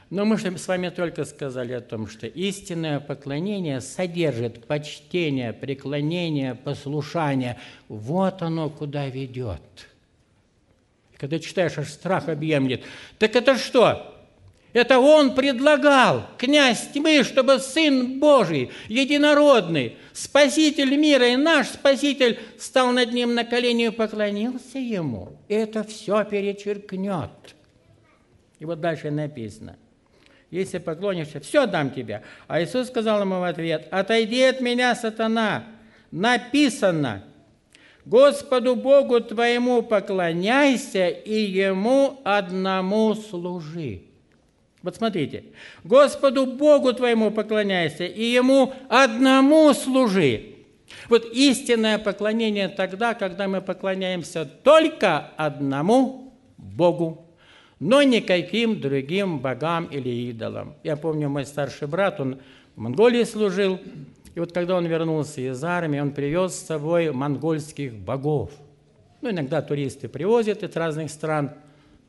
Но 0.09 0.23
мы 0.23 0.37
же 0.37 0.57
с 0.57 0.67
вами 0.67 0.87
только 0.87 1.25
сказали 1.25 1.73
о 1.73 1.81
том, 1.81 2.07
что 2.07 2.27
истинное 2.27 3.01
поклонение 3.01 3.81
содержит 3.81 4.65
почтение, 4.65 5.51
преклонение, 5.51 6.55
послушание. 6.55 7.59
Вот 7.89 8.41
оно 8.41 8.69
куда 8.69 9.07
ведет. 9.07 9.61
Когда 11.17 11.39
читаешь, 11.39 11.77
аж 11.77 11.89
страх 11.89 12.29
объемлет. 12.29 12.83
Так 13.19 13.35
это 13.35 13.57
что? 13.57 14.16
Это 14.77 14.99
он 14.99 15.33
предлагал, 15.33 16.27
князь 16.37 16.89
тьмы, 16.93 17.23
чтобы 17.23 17.57
Сын 17.57 18.19
Божий, 18.19 18.69
единородный, 18.87 19.97
Спаситель 20.13 20.95
мира 20.95 21.29
и 21.29 21.35
наш 21.35 21.69
Спаситель 21.69 22.37
стал 22.59 22.91
над 22.91 23.11
ним 23.11 23.33
на 23.33 23.43
колени 23.43 23.87
и 23.87 23.89
поклонился 23.89 24.77
ему. 24.77 25.29
Это 25.47 25.83
все 25.83 26.23
перечеркнет. 26.25 27.55
И 28.59 28.65
вот 28.65 28.79
дальше 28.79 29.09
написано– 29.09 29.77
если 30.51 30.77
поклонишься, 30.77 31.39
все 31.39 31.65
дам 31.65 31.89
тебе. 31.89 32.21
А 32.47 32.61
Иисус 32.61 32.87
сказал 32.87 33.19
ему 33.19 33.39
в 33.39 33.43
ответ, 33.43 33.87
отойди 33.91 34.43
от 34.43 34.61
меня, 34.61 34.95
сатана, 34.95 35.65
написано, 36.09 37.25
Господу 38.05 38.75
Богу 38.75 39.19
твоему 39.21 39.81
поклоняйся 39.81 41.07
и 41.09 41.41
Ему 41.41 42.21
одному 42.23 43.13
служи. 43.15 44.06
Вот 44.87 44.95
смотрите, 44.95 45.43
Господу 45.83 46.45
Богу 46.45 46.93
твоему 46.93 47.29
поклоняйся 47.29 48.05
и 48.05 48.23
Ему 48.23 48.73
одному 48.87 49.73
служи. 49.73 50.55
Вот 51.09 51.25
истинное 51.25 51.97
поклонение 51.97 52.69
тогда, 52.69 53.13
когда 53.13 53.49
мы 53.49 53.59
поклоняемся 53.59 54.45
только 54.45 55.17
одному 55.35 56.33
Богу 56.55 57.25
но 57.79 58.01
никаким 58.01 58.79
другим 58.79 59.39
богам 59.39 59.87
или 59.87 60.09
идолам. 60.29 60.75
Я 60.83 60.95
помню, 60.95 61.27
мой 61.27 61.45
старший 61.45 61.89
брат, 61.89 62.21
он 62.21 62.39
в 62.75 62.79
Монголии 62.79 63.25
служил, 63.25 63.79
и 64.35 64.39
вот 64.39 64.53
когда 64.53 64.77
он 64.77 64.85
вернулся 64.85 65.41
из 65.41 65.61
армии, 65.65 65.99
он 65.99 66.11
привез 66.11 66.53
с 66.53 66.65
собой 66.65 67.11
монгольских 67.11 67.93
богов. 67.93 68.51
Ну, 69.21 69.31
иногда 69.31 69.61
туристы 69.61 70.07
привозят 70.07 70.63
из 70.63 70.75
разных 70.75 71.11
стран 71.11 71.51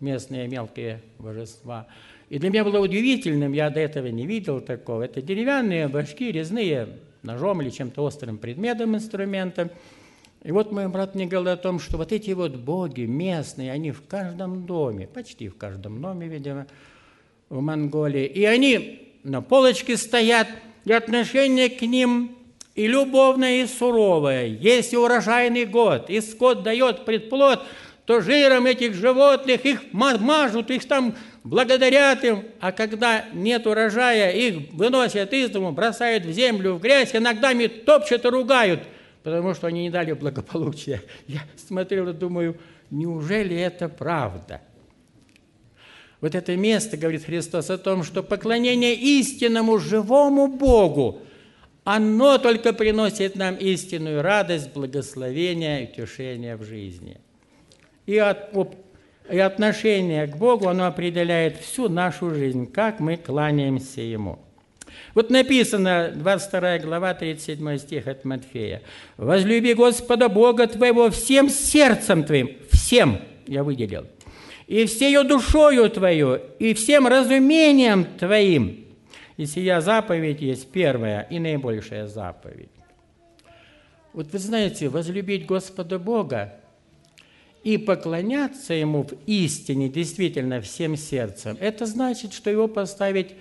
местные 0.00 0.48
мелкие 0.48 1.02
божества. 1.18 1.86
И 2.30 2.38
для 2.38 2.50
меня 2.50 2.64
было 2.64 2.78
удивительным, 2.78 3.52
я 3.52 3.70
до 3.70 3.80
этого 3.80 4.06
не 4.08 4.26
видел 4.26 4.60
такого. 4.60 5.02
Это 5.02 5.22
деревянные 5.22 5.88
башки, 5.88 6.30
резные, 6.30 6.88
ножом 7.22 7.62
или 7.62 7.70
чем-то 7.70 8.02
острым 8.02 8.38
предметом, 8.38 8.94
инструментом– 8.94 9.70
и 10.44 10.52
вот 10.52 10.70
мой 10.70 10.88
брат 10.88 11.14
мне 11.14 11.26
говорил 11.26 11.52
о 11.52 11.56
том, 11.56 11.80
что 11.80 11.96
вот 11.96 12.12
эти 12.12 12.30
вот 12.30 12.54
боги 12.56 13.02
местные, 13.02 13.72
они 13.72 13.90
в 13.90 14.06
каждом 14.06 14.66
доме, 14.66 15.06
почти 15.06 15.48
в 15.48 15.56
каждом 15.56 16.00
доме, 16.00 16.28
видимо, 16.28 16.66
в 17.48 17.60
Монголии. 17.60 18.24
И 18.24 18.44
они 18.44 19.12
на 19.24 19.42
полочке 19.42 19.96
стоят, 19.96 20.46
и 20.84 20.92
отношение 20.92 21.68
к 21.68 21.82
ним 21.82 22.36
и 22.76 22.86
любовное, 22.86 23.62
и 23.62 23.66
суровое. 23.66 24.46
Если 24.46 24.96
урожайный 24.96 25.64
год, 25.64 26.08
и 26.08 26.20
скот 26.20 26.62
дает 26.62 27.04
предплод, 27.04 27.64
то 28.06 28.20
жиром 28.20 28.66
этих 28.66 28.94
животных 28.94 29.66
их 29.66 29.92
мажут, 29.92 30.70
их 30.70 30.86
там 30.86 31.16
благодарят 31.48 32.24
им, 32.24 32.44
а 32.61 32.72
когда 32.72 33.24
нет 33.32 33.66
урожая, 33.66 34.32
их 34.32 34.72
выносят 34.72 35.32
из 35.32 35.50
дому, 35.50 35.72
бросают 35.72 36.24
в 36.24 36.32
землю, 36.32 36.74
в 36.74 36.80
грязь, 36.80 37.14
иногда 37.14 37.52
топчут 37.84 38.24
и 38.24 38.28
ругают– 38.28 38.82
потому 39.30 39.54
что 39.54 39.66
они 39.66 39.82
не 39.82 39.90
дали 39.90 40.12
благополучия. 40.12 41.02
Я 41.26 41.40
смотрел 41.56 42.08
и 42.08 42.12
думаю, 42.12 42.58
неужели 42.90 43.56
это 43.56 43.88
правда? 43.88 44.62
Вот 46.20 46.34
это 46.34 46.56
место, 46.56 46.96
говорит 46.96 47.24
Христос, 47.24 47.70
о 47.70 47.78
том, 47.78 48.02
что 48.02 48.22
поклонение 48.22 48.94
истинному 48.94 49.78
живому 49.78 50.48
Богу, 50.48 51.20
оно 51.84 52.38
только 52.38 52.72
приносит 52.72 53.37
нам 53.37 53.54
истинную 53.54 54.22
радость, 54.22 54.72
благословение 54.72 55.84
и 55.84 55.92
утешение 55.92 56.56
в 56.56 56.64
жизни. 56.64 57.18
И, 58.06 58.16
от, 58.18 58.52
и 59.30 59.38
отношение 59.38 60.26
к 60.26 60.36
Богу, 60.36 60.68
оно 60.68 60.86
определяет 60.86 61.58
всю 61.58 61.88
нашу 61.88 62.34
жизнь, 62.34 62.70
как 62.70 63.00
мы 63.00 63.16
кланяемся 63.16 64.00
Ему– 64.00 64.38
вот 65.14 65.30
написано, 65.30 66.12
22 66.14 66.78
глава, 66.78 67.14
37 67.14 67.78
стих 67.78 68.06
от 68.06 68.24
Матфея. 68.24 68.82
«Возлюби 69.16 69.74
Господа 69.74 70.28
Бога 70.28 70.66
твоего 70.66 71.10
всем 71.10 71.48
сердцем 71.48 72.24
твоим». 72.24 72.56
Всем 72.70 73.20
я 73.46 73.64
выделил. 73.64 74.06
«И 74.66 74.84
всею 74.84 75.24
душою 75.24 75.88
твою, 75.90 76.40
и 76.58 76.74
всем 76.74 77.06
разумением 77.06 78.04
твоим». 78.18 78.84
И 79.36 79.46
сия 79.46 79.80
заповедь 79.80 80.40
есть 80.40 80.70
первая 80.70 81.22
и 81.30 81.38
наибольшая 81.38 82.06
заповедь. 82.06 82.70
Вот 84.12 84.32
вы 84.32 84.38
знаете, 84.38 84.88
возлюбить 84.88 85.46
Господа 85.46 85.98
Бога 85.98 86.54
и 87.64 87.79
поклоняться 87.79 88.75
Ему 88.75 89.05
в 89.05 89.12
истине, 89.27 89.88
действительно, 89.88 90.61
всем 90.61 90.97
сердцем, 90.97 91.57
это 91.61 91.87
значит, 91.87 92.33
что 92.33 92.51
Его 92.51 92.68
поставить 92.68 93.35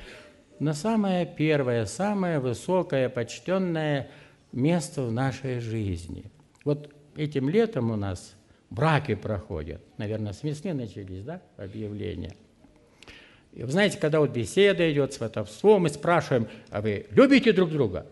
на 0.60 0.74
самое 0.74 1.26
первое, 1.26 1.86
самое 1.86 2.40
высокое, 2.40 3.10
почтенное 3.10 4.10
место 4.52 5.04
в 5.04 5.12
нашей 5.12 5.60
жизни. 5.60 6.26
Вот 6.64 6.94
этим 7.16 7.50
летом 7.50 7.92
у 7.92 7.96
нас 7.96 8.36
браки 8.70 9.16
проходят. 9.16 9.82
Наверное, 9.98 10.34
с 10.34 10.44
весны 10.44 10.74
начались, 10.74 11.24
да, 11.24 11.42
объявления. 11.58 12.36
И 13.54 13.64
вы 13.64 13.72
знаете, 13.72 13.98
когда 13.98 14.20
вот 14.20 14.32
беседа 14.32 14.92
идет, 14.92 15.14
сватовство, 15.14 15.80
мы 15.80 15.90
спрашиваем, 15.90 16.48
а 16.70 16.82
вы 16.82 17.08
любите 17.12 17.54
друг 17.54 17.72
друга? 17.72 18.06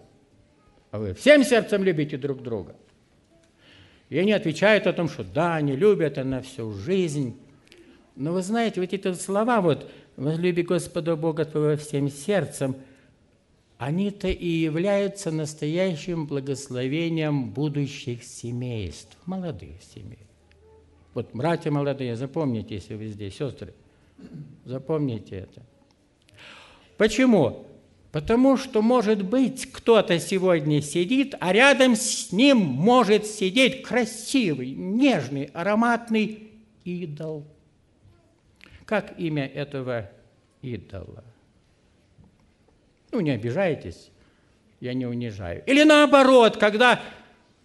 А 0.92 0.98
вы 0.98 1.14
всем 1.14 1.44
сердцем 1.44 1.84
любите 1.84 2.18
друг 2.18 2.42
друга? 2.42 2.76
И 4.10 4.18
они 4.18 4.32
отвечают 4.34 4.88
о 4.88 4.94
том, 4.94 5.10
что 5.10 5.24
да, 5.24 5.56
они 5.56 5.76
любят, 5.76 6.18
на 6.18 6.42
всю 6.42 6.72
жизнь. 6.72 7.38
Но 8.16 8.34
вы 8.34 8.42
знаете, 8.42 8.82
вот 8.82 8.94
эти 8.94 9.14
слова 9.14 9.62
вот 9.62 9.90
«возлюби 10.16 10.62
Господа 10.62 11.16
Бога 11.16 11.46
твоего 11.46 11.76
всем 11.78 12.10
сердцем», 12.10 12.76
они-то 13.78 14.30
и 14.30 14.48
являются 14.48 15.32
настоящим 15.32 16.28
благословением 16.28 17.50
будущих 17.52 18.24
семейств, 18.24 19.18
молодых 19.26 19.82
семей. 19.94 20.26
Вот, 21.14 21.30
братья 21.34 21.72
молодые, 21.72 22.16
запомните, 22.16 22.76
если 22.76 22.96
вы 22.96 23.08
здесь, 23.08 23.36
сестры, 23.36 23.74
запомните 24.64 25.36
это. 25.38 25.62
Почему? 26.98 27.68
Потому 28.16 28.56
что, 28.56 28.82
может 28.82 29.26
быть, 29.26 29.70
кто-то 29.70 30.18
сегодня 30.20 30.82
сидит, 30.82 31.36
а 31.42 31.52
рядом 31.52 31.98
с 31.98 32.32
ним 32.32 32.60
может 32.60 33.26
сидеть 33.26 33.84
красивый, 33.84 34.70
нежный, 34.70 35.50
ароматный 35.54 36.48
идол. 36.86 37.46
Как 38.86 39.20
имя 39.20 39.46
этого 39.46 40.10
идола? 40.62 41.26
Ну, 43.12 43.20
не 43.20 43.32
обижайтесь, 43.32 44.10
я 44.80 44.94
не 44.94 45.06
унижаю. 45.06 45.62
Или 45.66 45.84
наоборот, 45.84 46.56
когда 46.56 47.02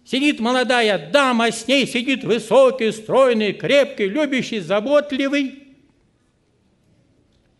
сидит 0.03 0.41
молодая 0.41 1.09
дама, 1.11 1.49
с 1.53 1.65
ней 1.65 1.87
сидит 1.87 2.25
высокий, 2.25 2.91
стройный, 2.91 3.53
крепкий, 3.53 4.09
любящий, 4.09 4.59
заботливый 4.59 5.63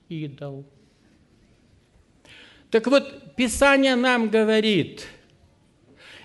идол– 0.10 0.66
так 2.72 2.88
вот, 2.88 3.36
Писание 3.36 3.96
нам 3.96 4.30
говорит, 4.30 5.06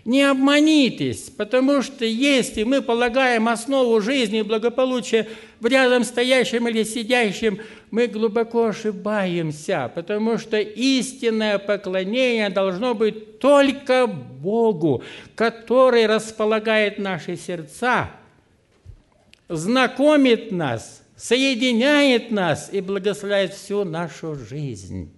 не 0.05 0.23
обманитесь, 0.23 1.31
потому 1.31 1.83
что 1.83 2.05
если 2.05 2.63
мы 2.63 2.81
полагаем 2.81 3.49
основу 3.49 4.01
жизни 4.01 4.39
и 4.39 4.43
благополучия 4.43 5.27
в 5.59 5.67
рядом 5.67 6.05
стоящем 6.05 6.69
или 6.69 6.85
сидящем, 6.85 7.59
мы 7.91 8.07
глубоко 8.07 8.67
ошибаемся, 8.67 9.91
потому 9.93 10.39
что 10.39 10.59
истинное 10.61 11.59
поклонение 11.59 12.49
должно 12.51 12.95
быть 12.95 13.41
только 13.41 14.07
Богу, 14.07 15.03
который 15.35 16.07
располагает 16.07 16.99
наши 16.99 17.37
сердца, 17.37 18.11
знакомит 19.49 20.53
нас, 20.53 21.03
соединяет 21.17 22.31
нас 22.31 22.69
и 22.71 22.81
благословляет 22.81 23.55
всю 23.55 23.83
нашу 23.83 24.37
жизнь. 24.37 25.16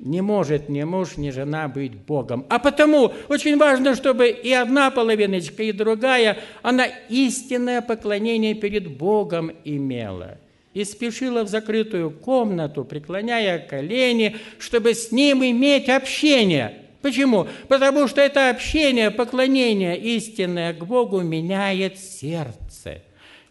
Не 0.00 0.22
может 0.22 0.70
ни 0.70 0.82
муж, 0.82 1.18
ни 1.18 1.28
жена 1.28 1.68
быть 1.68 1.94
Богом. 1.94 2.46
А 2.48 2.58
потому 2.58 3.12
очень 3.28 3.58
важно, 3.58 3.94
чтобы 3.94 4.28
и 4.30 4.50
одна 4.50 4.90
половиночка, 4.90 5.62
и 5.62 5.72
другая, 5.72 6.38
она 6.62 6.86
истинное 7.10 7.82
поклонение 7.82 8.54
перед 8.54 8.96
Богом 8.96 9.52
имела. 9.62 10.38
И 10.72 10.84
спешила 10.84 11.44
в 11.44 11.48
закрытую 11.48 12.10
комнату, 12.12 12.82
преклоняя 12.82 13.58
колени, 13.58 14.36
чтобы 14.58 14.94
с 14.94 15.12
ним 15.12 15.44
иметь 15.44 15.90
общение. 15.90 16.78
Почему? 17.02 17.46
Потому 17.68 18.08
что 18.08 18.22
это 18.22 18.48
общение, 18.48 19.10
поклонение 19.10 19.98
истинное 19.98 20.72
к 20.72 20.82
Богу 20.86 21.20
меняет 21.20 21.98
сердце, 21.98 23.02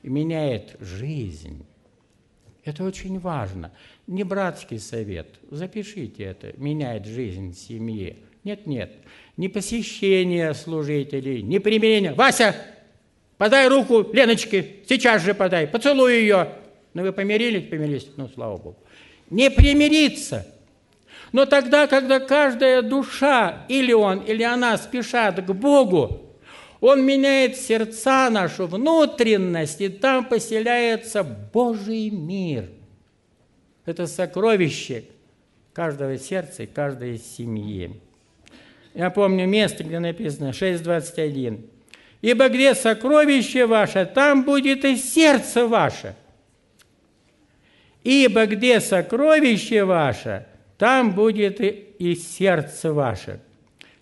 меняет 0.02 0.78
жизнь. 0.80 1.64
Это 2.66 2.84
очень 2.84 3.20
важно 3.20 3.72
не 4.10 4.24
братский 4.24 4.80
совет, 4.80 5.28
запишите 5.52 6.24
это, 6.24 6.52
меняет 6.58 7.06
жизнь 7.06 7.56
семьи. 7.56 8.17
Нет, 8.43 8.65
нет, 8.65 8.91
не 9.38 9.50
посещение 9.50 10.56
служителей, 10.56 11.43
не 11.43 11.60
примирение. 11.60 12.13
Вася, 12.13 12.56
подай 13.38 13.67
руку 13.67 14.08
Леночке, 14.12 14.78
сейчас 14.88 15.24
же 15.24 15.36
подай, 15.36 15.67
поцелуй 15.67 16.22
ее. 16.22 16.50
Ну 16.95 17.04
вы 17.04 17.13
помирились, 17.13 17.69
помирились, 17.69 18.08
ну 18.17 18.28
слава 18.30 18.58
Богу. 18.58 18.78
Не 19.30 19.52
примириться. 19.52 20.48
Но 21.32 21.45
тогда, 21.45 21.86
когда 21.86 22.19
каждая 22.19 22.82
душа, 22.82 23.67
или 23.69 23.93
он, 23.93 24.22
или 24.22 24.41
она 24.41 24.76
спешат 24.80 25.45
к 25.45 25.54
Богу, 25.54 26.36
он 26.82 27.06
меняет 27.06 27.58
сердца 27.58 28.32
нашу, 28.32 28.65
внутренность, 28.65 29.82
и 29.82 29.89
там 29.89 30.26
поселяется 30.26 31.24
Божий 31.24 32.10
мир– 32.10 32.72
это 33.86 34.08
сокровище 34.08 35.06
каждого 35.74 36.18
сердца 36.18 36.63
и 36.63 36.68
каждой 36.68 37.18
семьи. 37.18 38.00
Я 38.94 39.10
помню 39.10 39.48
место, 39.48 39.84
где 39.84 40.00
написано 40.00 40.50
6.21. 40.50 41.65
«Ибо 42.22 42.50
где 42.50 42.76
сокровище 42.76 43.65
ваше, 43.65 44.06
там 44.06 44.44
будет 44.44 44.84
и 44.84 44.98
сердце 44.98 45.65
ваше. 45.65 46.15
Ибо 48.04 48.46
где 48.46 48.82
сокровище 48.82 49.86
ваше, 49.86 50.46
там 50.78 51.13
будет 51.13 51.62
и 51.62 52.15
сердце 52.15 52.92
ваше». 52.92 53.39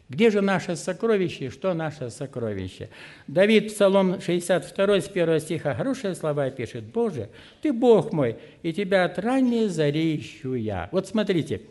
Где 0.10 0.30
же 0.32 0.40
наше 0.42 0.78
сокровище? 0.78 1.50
Что 1.50 1.74
наше 1.74 2.10
сокровище? 2.10 2.90
Давид, 3.28 3.74
Псалом 3.74 4.22
62, 4.22 5.02
с 5.02 5.10
1 5.10 5.40
стиха, 5.42 5.76
хорошие 5.76 6.16
слова 6.16 6.50
пишет. 6.50 6.86
«Боже, 6.86 7.30
Ты 7.62 7.74
Бог 7.74 8.14
мой, 8.14 8.38
и 8.64 8.72
Тебя 8.72 9.04
от 9.04 9.20
ранней 9.20 9.68
зари 9.68 10.18
ищу 10.18 10.54
я». 10.54 10.88
Вот 10.94 11.08
смотрите, 11.08 11.62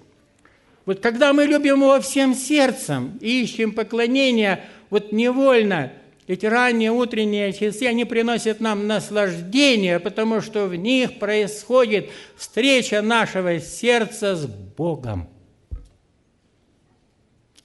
вот 0.85 1.01
когда 1.01 1.33
мы 1.33 1.47
любим 1.47 1.81
Его 1.81 1.99
всем 2.01 2.35
сердцем 2.35 3.19
и 3.23 3.43
ищем 3.43 3.73
поклонения, 3.73 4.61
вот 4.91 5.13
невольно 5.13 5.93
эти 6.27 6.45
ранние 6.45 6.91
утренние 6.91 7.53
часы, 7.55 7.85
они 7.85 8.05
приносят 8.05 8.61
нам 8.61 8.87
наслаждение, 8.87 9.99
потому 9.99 10.43
что 10.43 10.67
в 10.67 10.75
них 10.75 11.19
происходит 11.19 12.11
встреча 12.37 13.01
нашего 13.01 13.61
сердца 13.61 14.37
с 14.37 14.47
Богом. 14.47 15.29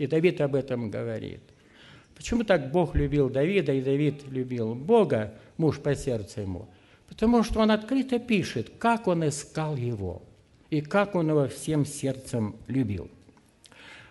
И 0.01 0.07
Давид 0.07 0.41
об 0.41 0.55
этом 0.55 0.89
говорит. 0.89 1.41
Почему 2.15 2.43
так 2.43 2.71
Бог 2.71 2.95
любил 2.95 3.29
Давида, 3.29 3.73
и 3.73 3.81
Давид 3.81 4.23
любил 4.31 4.73
Бога, 4.73 5.35
муж 5.57 5.79
по 5.79 5.93
сердцу 5.93 6.41
ему? 6.41 6.67
Потому 7.07 7.43
что 7.43 7.59
он 7.59 7.69
открыто 7.69 8.17
пишет, 8.17 8.71
как 8.79 9.07
он 9.07 9.27
искал 9.27 9.75
его, 9.75 10.23
и 10.71 10.81
как 10.81 11.13
он 11.13 11.29
его 11.29 11.47
всем 11.47 11.85
сердцем 11.85 12.55
любил. 12.65 13.11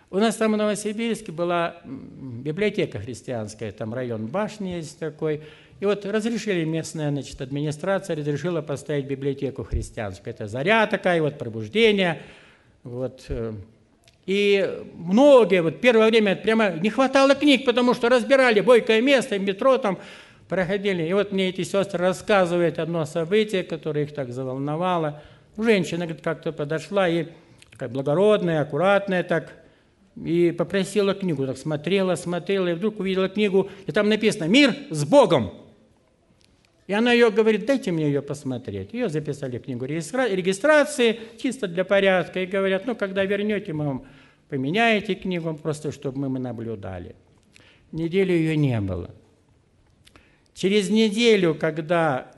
У 0.09 0.17
нас 0.17 0.37
там 0.37 0.53
в 0.53 0.55
Новосибирске 0.55 1.33
была 1.33 1.81
библиотека 1.83 2.99
христианская, 2.99 3.73
там 3.73 3.93
район 3.93 4.27
башни 4.27 4.69
есть 4.69 4.97
такой. 4.97 5.41
И 5.81 5.85
вот 5.85 6.05
разрешили 6.05 6.63
местная 6.63 7.11
значит, 7.11 7.41
администрация, 7.41 8.15
разрешила 8.15 8.61
поставить 8.61 9.07
библиотеку 9.07 9.65
христианскую. 9.65 10.33
Это 10.33 10.47
заря 10.47 10.87
такая, 10.87 11.21
вот 11.21 11.37
пробуждение. 11.37 12.21
Вот, 12.83 13.25
э, 13.27 13.51
и 14.25 14.83
многие, 14.93 15.61
вот 15.61 15.81
первое 15.81 16.07
время 16.07 16.35
прямо 16.35 16.71
не 16.71 16.89
хватало 16.89 17.35
книг, 17.35 17.65
потому 17.65 17.93
что 17.93 18.09
разбирали 18.09 18.61
бойкое 18.61 19.01
место, 19.01 19.39
метро 19.39 19.77
там 19.77 19.97
проходили. 20.47 21.03
И 21.03 21.13
вот 21.13 21.31
мне 21.31 21.49
эти 21.49 21.63
сестры 21.63 21.99
рассказывают 21.99 22.77
одно 22.77 23.05
событие, 23.05 23.63
которое 23.63 24.05
их 24.05 24.13
так 24.13 24.31
заволновало. 24.31 25.21
Женщина 25.57 26.07
как-то 26.07 26.51
подошла 26.51 27.07
и 27.07 27.27
такая 27.71 27.89
благородная, 27.89 28.61
аккуратная 28.61 29.23
так, 29.23 29.53
и 30.15 30.51
попросила 30.51 31.13
книгу, 31.13 31.47
так 31.47 31.57
смотрела, 31.57 32.15
смотрела, 32.15 32.67
и 32.67 32.73
вдруг 32.73 32.99
увидела 32.99 33.29
книгу, 33.29 33.69
и 33.87 33.91
там 33.91 34.09
написано 34.09 34.45
«Мир 34.45 34.75
с 34.89 35.05
Богом». 35.05 35.51
И 36.91 36.93
она 36.93 37.13
ее 37.13 37.31
говорит, 37.31 37.65
дайте 37.65 37.89
мне 37.93 38.07
ее 38.07 38.21
посмотреть. 38.21 38.91
Ее 38.91 39.07
записали 39.07 39.59
в 39.59 39.61
книгу 39.61 39.85
регистрации, 39.85 41.21
чисто 41.41 41.69
для 41.69 41.85
порядка, 41.85 42.41
и 42.41 42.45
говорят, 42.45 42.85
ну, 42.85 42.97
когда 42.97 43.23
вернете, 43.23 43.71
мы 43.71 43.85
вам 43.85 44.05
поменяете 44.49 45.15
книгу, 45.15 45.53
просто 45.53 45.93
чтобы 45.93 46.27
мы 46.27 46.39
наблюдали. 46.39 47.15
Неделю 47.93 48.33
ее 48.33 48.57
не 48.57 48.81
было. 48.81 49.09
Через 50.53 50.89
неделю, 50.89 51.55
когда 51.55 52.29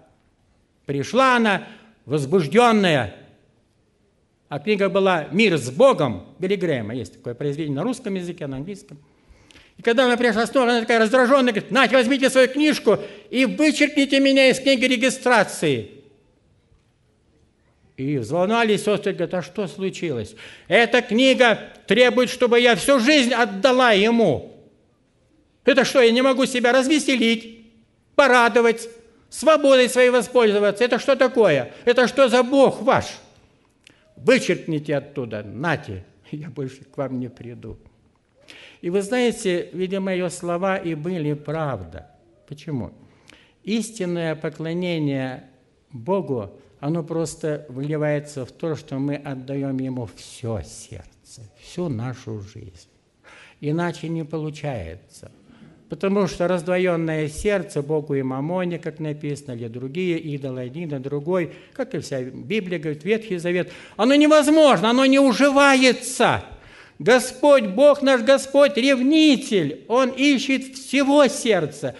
пришла 0.85 1.37
она, 1.37 1.67
возбужденная, 2.05 3.15
а 4.49 4.59
книга 4.59 4.87
была 4.87 5.29
«Мир 5.31 5.57
с 5.57 5.71
Богом» 5.71 6.27
Билли 6.37 6.57
Грэма, 6.57 6.93
есть 6.93 7.13
такое 7.13 7.33
произведение 7.33 7.77
на 7.77 7.83
русском 7.83 8.13
языке, 8.13 8.45
на 8.45 8.57
английском– 8.57 8.99
и 9.77 9.81
когда 9.81 10.05
она 10.05 10.17
пришла 10.17 10.45
снова, 10.45 10.69
она 10.69 10.81
такая 10.81 10.99
раздраженная, 10.99 11.53
говорит, 11.53 11.71
Надь, 11.71 11.91
возьмите 11.91 12.29
свою 12.29 12.47
книжку 12.47 12.99
и 13.29 13.45
вычеркните 13.45 14.19
меня 14.19 14.49
из 14.49 14.59
книги 14.59 14.86
регистрации. 14.86 15.89
И 17.97 18.17
взволновались 18.17 18.83
сестры, 18.83 19.13
говорят, 19.13 19.33
а 19.36 19.41
что 19.41 19.67
случилось? 19.67 20.36
Эта 20.67 21.01
книга 21.01 21.59
требует, 21.86 22.29
чтобы 22.29 22.59
я 22.59 22.75
всю 22.75 22.99
жизнь 22.99 23.33
отдала 23.33 23.91
ему. 23.91 24.51
Это 25.63 25.86
что, 25.86 26.01
я 26.01 26.12
не 26.12 26.21
могу 26.21 26.45
себя 26.45 26.71
развеселить, 26.71 27.65
порадовать, 28.15 28.89
свободой 29.29 29.89
своей 29.89 30.09
воспользоваться? 30.09 30.83
Это 30.83 30.99
что 30.99 31.15
такое? 31.15 31.71
Это 31.86 32.07
что 32.07 32.29
за 32.29 32.43
Бог 32.43 32.81
ваш? 32.81 33.05
Вычеркните 34.15 34.95
оттуда, 34.97 35.43
нате, 35.43 36.03
я 36.31 36.49
больше 36.49 36.83
к 36.83 36.97
вам 36.97 37.19
не 37.19 37.29
приду. 37.29 37.77
И 38.84 38.89
вы 38.89 39.02
знаете, 39.02 39.69
видимо, 39.72 40.12
ее 40.12 40.30
слова 40.30 40.76
и 40.76 40.93
были 40.93 41.32
правда. 41.36 42.08
Почему? 42.50 42.91
Истинное 43.63 44.36
поклонение 44.36 45.46
Богу, 45.93 46.52
оно 46.82 47.02
просто 47.02 47.65
выливается 47.69 48.46
в 48.46 48.52
то, 48.52 48.76
что 48.76 49.00
мы 49.00 49.15
отдаем 49.15 49.78
Ему 49.78 50.10
все 50.17 50.62
сердце, 50.65 51.50
всю 51.62 51.88
нашу 51.88 52.41
жизнь. 52.41 52.89
Иначе 53.62 54.10
не 54.10 54.26
получается. 54.26 55.32
Потому 55.88 56.28
что 56.28 56.50
раздвоенное 56.50 57.30
сердце 57.30 57.82
Богу 57.82 58.15
и 58.15 58.22
Мамоне, 58.22 58.80
как 58.80 59.00
написано, 59.00 59.54
или 59.54 59.69
другие 59.69 60.19
идолы, 60.19 60.60
один 60.60 60.93
и 60.93 61.00
другой, 61.00 61.54
как 61.72 61.96
и 61.96 62.00
вся 62.00 62.22
Библия 62.22 62.80
говорит, 62.80 63.06
Ветхий 63.06 63.38
Завет, 63.38 63.72
оно 63.96 64.15
невозможно, 64.15 64.89
оно 64.89 65.06
не 65.06 65.19
уживается. 65.19 66.43
Господь, 67.03 67.67
Бог 67.67 68.01
наш 68.01 68.21
Господь, 68.21 68.77
ревнитель, 68.77 69.83
Он 69.89 70.09
ищет 70.09 70.75
всего 70.75 71.27
сердца, 71.27 71.95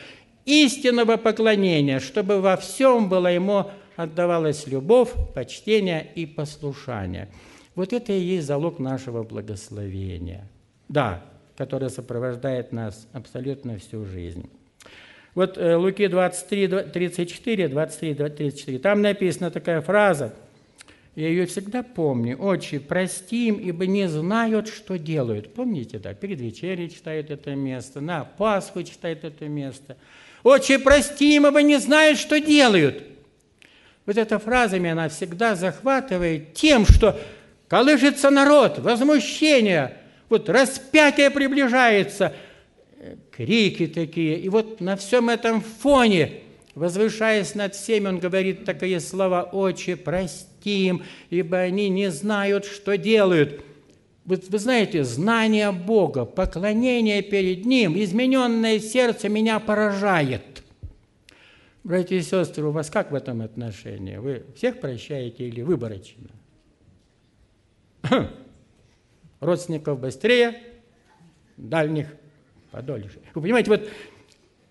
истинного 0.46 1.18
поклонения, 1.18 2.00
чтобы 2.00 2.40
во 2.40 2.56
всем 2.56 3.10
было 3.10 3.28
Ему 3.28 3.70
отдавалась 3.98 4.66
любовь, 4.66 5.10
почтение 5.36 6.10
и 6.16 6.26
послушание. 6.26 7.28
Вот 7.76 7.92
это 7.92 8.14
и 8.14 8.20
есть 8.20 8.48
залог 8.48 8.80
нашего 8.80 9.24
благословения. 9.24 10.48
Да, 10.88 11.22
которое 11.58 11.90
сопровождает 11.90 12.72
нас 12.72 13.06
абсолютно 13.12 13.78
всю 13.80 14.06
жизнь. 14.06 14.50
Вот 15.36 15.58
э, 15.58 15.76
Луки 15.76 16.08
23, 16.08 16.68
34, 16.94 17.68
23, 17.68 18.14
34, 18.16 18.80
там 18.80 19.02
написана 19.02 19.52
такая 19.52 19.82
фраза, 19.82 20.34
я 21.16 21.28
ее 21.28 21.46
всегда 21.46 21.84
помню. 21.84 22.38
«Отче, 22.42 22.80
прости 22.80 23.50
им, 23.50 23.56
ибо 23.58 23.86
не 23.86 24.08
знают, 24.10 24.68
что 24.68 24.98
делают». 24.98 25.54
Помните, 25.54 26.00
да? 26.00 26.14
Перед 26.14 26.42
вечерей 26.42 26.90
читают 26.90 27.30
это 27.30 27.54
место, 27.54 28.02
на 28.02 28.24
Пасху 28.24 28.82
читают 28.84 29.24
это 29.24 29.48
место. 29.48 29.96
«Отче, 30.44 30.80
прости 30.80 31.36
им, 31.36 31.46
ибо 31.46 31.62
не 31.62 31.80
знают, 31.80 32.18
что 32.18 32.40
делают». 32.40 33.04
Вот 34.06 34.18
эта 34.18 34.40
фраза 34.40 34.80
меня 34.80 34.94
она 34.94 35.08
всегда 35.08 35.56
захватывает 35.56 36.54
тем, 36.56 36.86
что 36.86 37.18
колышется 37.70 38.30
народ, 38.32 38.80
возмущение, 38.80 39.96
вот 40.30 40.50
распятие 40.50 41.30
приближается, 41.30 42.34
крики 43.32 43.88
такие. 43.88 44.40
И 44.40 44.50
вот 44.50 44.82
на 44.82 44.98
всем 44.98 45.30
этом 45.30 45.62
фоне, 45.62 46.42
возвышаясь 46.76 47.56
над 47.56 47.76
всеми, 47.76 48.08
он 48.08 48.20
говорит 48.20 48.66
такие 48.66 49.00
слова 49.00 49.44
«Отче, 49.44 49.96
прости 49.96 50.53
им, 50.70 51.04
ибо 51.30 51.58
они 51.58 51.90
не 51.90 52.12
знают, 52.12 52.66
что 52.66 52.98
делают». 52.98 53.64
Вы, 54.26 54.42
вы 54.48 54.58
знаете, 54.58 55.04
знание 55.04 55.72
Бога, 55.72 56.24
поклонение 56.24 57.22
перед 57.22 57.66
Ним, 57.66 58.02
измененное 58.02 58.80
сердце 58.80 59.28
меня 59.28 59.60
поражает. 59.60 60.64
Братья 61.84 62.16
и 62.16 62.22
сестры, 62.22 62.64
у 62.64 62.72
вас 62.72 62.90
как 62.90 63.12
в 63.12 63.16
этом 63.16 63.42
отношении? 63.42 64.16
Вы 64.16 64.46
всех 64.56 64.80
прощаете 64.80 65.50
или 65.50 65.62
выборочно? 65.62 66.30
Родственников 69.42 70.00
быстрее, 70.00 70.62
дальних 71.58 72.08
подольше. 72.72 73.20
Вы 73.34 73.42
понимаете, 73.42 73.70
вот, 73.70 73.90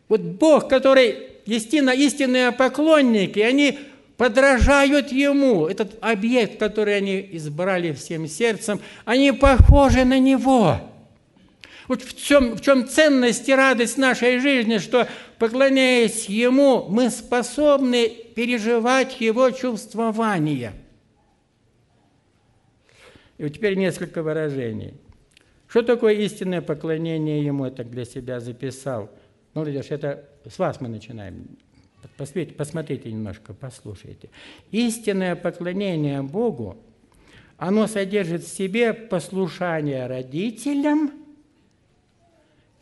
вот 0.08 0.20
Бог, 0.22 0.68
который 0.70 1.28
истинно, 1.44 1.90
истинные 1.90 2.52
поклонники, 2.52 3.40
они 3.40 3.78
подражают 4.22 5.10
Ему. 5.10 5.66
Этот 5.66 5.98
объект, 6.00 6.60
который 6.60 6.96
они 6.96 7.28
избрали 7.32 7.90
всем 7.90 8.28
сердцем, 8.28 8.80
они 9.04 9.32
похожи 9.32 10.04
на 10.04 10.20
Него. 10.20 10.76
Вот 11.88 12.02
в 12.02 12.16
чем, 12.24 12.54
в 12.54 12.60
чем 12.60 12.86
ценность 12.86 13.48
и 13.48 13.52
радость 13.52 13.98
нашей 13.98 14.38
жизни, 14.38 14.78
что, 14.78 15.08
поклоняясь 15.40 16.26
Ему, 16.26 16.86
мы 16.88 17.10
способны 17.10 18.10
переживать 18.36 19.20
Его 19.20 19.50
чувствование. 19.50 20.72
И 23.38 23.42
вот 23.42 23.52
теперь 23.54 23.74
несколько 23.74 24.22
выражений. 24.22 24.94
Что 25.66 25.82
такое 25.82 26.14
истинное 26.14 26.60
поклонение 26.60 27.44
Ему? 27.44 27.64
Я 27.64 27.72
так 27.72 27.90
для 27.90 28.04
себя 28.04 28.38
записал. 28.38 29.10
Ну, 29.54 29.64
видишь, 29.64 29.86
это 29.88 30.28
с 30.48 30.60
вас 30.60 30.80
мы 30.80 30.86
начинаем. 30.86 31.58
Посмотрите, 32.16 32.54
посмотрите 32.54 33.12
немножко, 33.12 33.54
послушайте. 33.54 34.30
Истинное 34.70 35.36
поклонение 35.36 36.22
Богу, 36.22 36.76
оно 37.56 37.86
содержит 37.86 38.42
в 38.42 38.48
себе 38.48 38.92
послушание 38.92 40.06
родителям– 40.06 41.12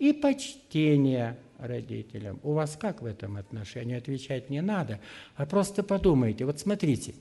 и 0.00 0.12
почтение 0.12 1.37
родителям. 1.59 2.40
У 2.42 2.54
вас 2.54 2.76
как 2.76 3.02
в 3.02 3.06
этом 3.06 3.37
отношении? 3.37 3.96
Отвечать 3.96 4.50
не 4.50 4.62
надо, 4.62 4.98
а 5.37 5.46
просто 5.46 5.85
подумайте. 5.85 6.46
Вот 6.46 6.59
смотрите, 6.59 7.14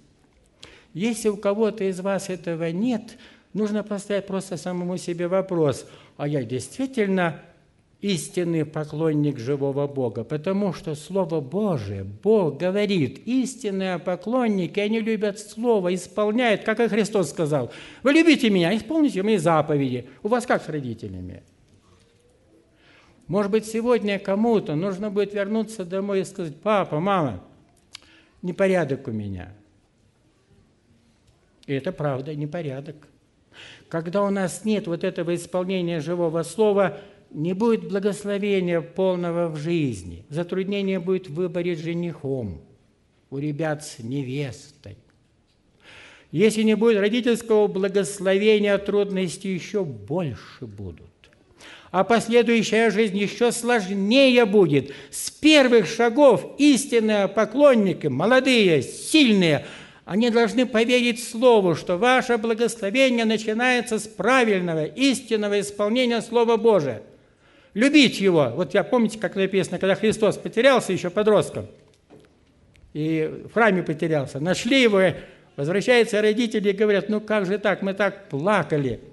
если 0.93 1.27
у 1.27 1.37
кого-то 1.37 1.83
из 1.83 1.99
вас 1.99 2.29
этого 2.29 2.71
нет, 2.71 3.17
нужно 3.53 3.83
поставить 3.83 4.25
просто 4.25 4.57
самому 4.57 4.97
себе 4.97 5.27
вопрос, 5.27 5.85
а 6.17 6.27
я 6.27 6.43
действительно 6.43 7.41
истинный 8.01 8.65
поклонник 8.65 9.37
живого 9.37 9.85
Бога, 9.87 10.23
потому 10.23 10.73
что 10.73 10.95
Слово 10.95 11.41
Божие, 11.41 12.03
Бог 12.03 12.57
говорит, 12.57 13.27
истинные 13.27 13.99
поклонники, 13.99 14.79
они 14.79 15.01
любят 15.01 15.37
Слово, 15.39 15.93
исполняют, 15.93 16.63
как 16.63 16.79
и 16.79 16.87
Христос 16.87 17.29
сказал. 17.31 17.71
Вы 18.03 18.13
любите 18.13 18.49
меня, 18.49 18.75
исполните 18.75 19.21
мои 19.21 19.37
заповеди. 19.37 20.07
У 20.23 20.29
вас 20.29 20.45
как 20.45 20.63
с 20.63 20.69
родителями? 20.69 21.43
Может 23.27 23.51
быть, 23.51 23.65
сегодня 23.65 24.17
кому-то 24.17 24.75
нужно 24.75 25.11
будет 25.11 25.33
вернуться 25.33 25.85
домой 25.85 26.21
и 26.21 26.25
сказать, 26.25 26.55
папа, 26.55 26.99
мама, 26.99 27.43
непорядок 28.41 29.07
у 29.07 29.11
меня. 29.11 29.53
И 31.67 31.73
это 31.73 31.91
правда, 31.91 32.33
непорядок. 32.33 32.95
Когда 33.89 34.23
у 34.23 34.29
нас 34.29 34.63
нет 34.65 34.87
вот 34.87 35.03
этого 35.03 35.35
исполнения 35.35 35.99
живого 35.99 36.41
слова, 36.43 36.97
не 37.31 37.53
будет 37.53 37.87
благословения 37.87 38.81
полного 38.81 39.49
в 39.49 39.57
жизни. 39.57 40.25
Затруднение 40.29 40.99
будет 40.99 41.29
в 41.29 41.35
выборе 41.35 41.75
женихом, 41.75 42.61
у 43.29 43.37
ребят 43.37 43.83
с 43.85 43.99
невестой. 43.99 44.97
Если 46.31 46.63
не 46.63 46.75
будет 46.75 46.99
родительского 46.99 47.67
благословения, 47.67 48.77
трудности 48.77 49.47
еще 49.47 49.83
больше 49.83 50.65
будут 50.65 51.09
а 51.91 52.03
последующая 52.03 52.91
жизнь 52.91 53.17
еще 53.17 53.51
сложнее 53.51 54.45
будет. 54.45 54.93
С 55.11 55.31
первых 55.31 55.87
шагов 55.87 56.55
истинные 56.57 57.27
поклонники, 57.27 58.07
молодые, 58.07 58.81
сильные, 58.81 59.65
они 60.05 60.29
должны 60.29 60.65
поверить 60.65 61.23
Слову, 61.23 61.75
что 61.75 61.97
ваше 61.97 62.37
благословение 62.37 63.25
начинается 63.25 63.99
с 63.99 64.07
правильного, 64.07 64.85
истинного 64.85 65.59
исполнения 65.59 66.21
Слова 66.21 66.57
Божия. 66.57 67.03
Любить 67.73 68.19
Его. 68.19 68.51
Вот 68.55 68.73
я 68.73 68.83
помните, 68.83 69.19
как 69.19 69.35
написано, 69.35 69.79
когда 69.79 69.95
Христос 69.95 70.37
потерялся 70.37 70.91
еще 70.91 71.09
подростком, 71.09 71.67
и 72.93 73.43
в 73.49 73.53
храме 73.53 73.83
потерялся, 73.83 74.39
нашли 74.39 74.81
его, 74.81 75.01
возвращаются 75.55 76.21
родители 76.21 76.69
и 76.69 76.73
говорят, 76.73 77.09
ну 77.09 77.21
как 77.21 77.45
же 77.45 77.59
так, 77.59 77.81
мы 77.81 77.93
так 77.93 78.29
плакали– 78.29 78.99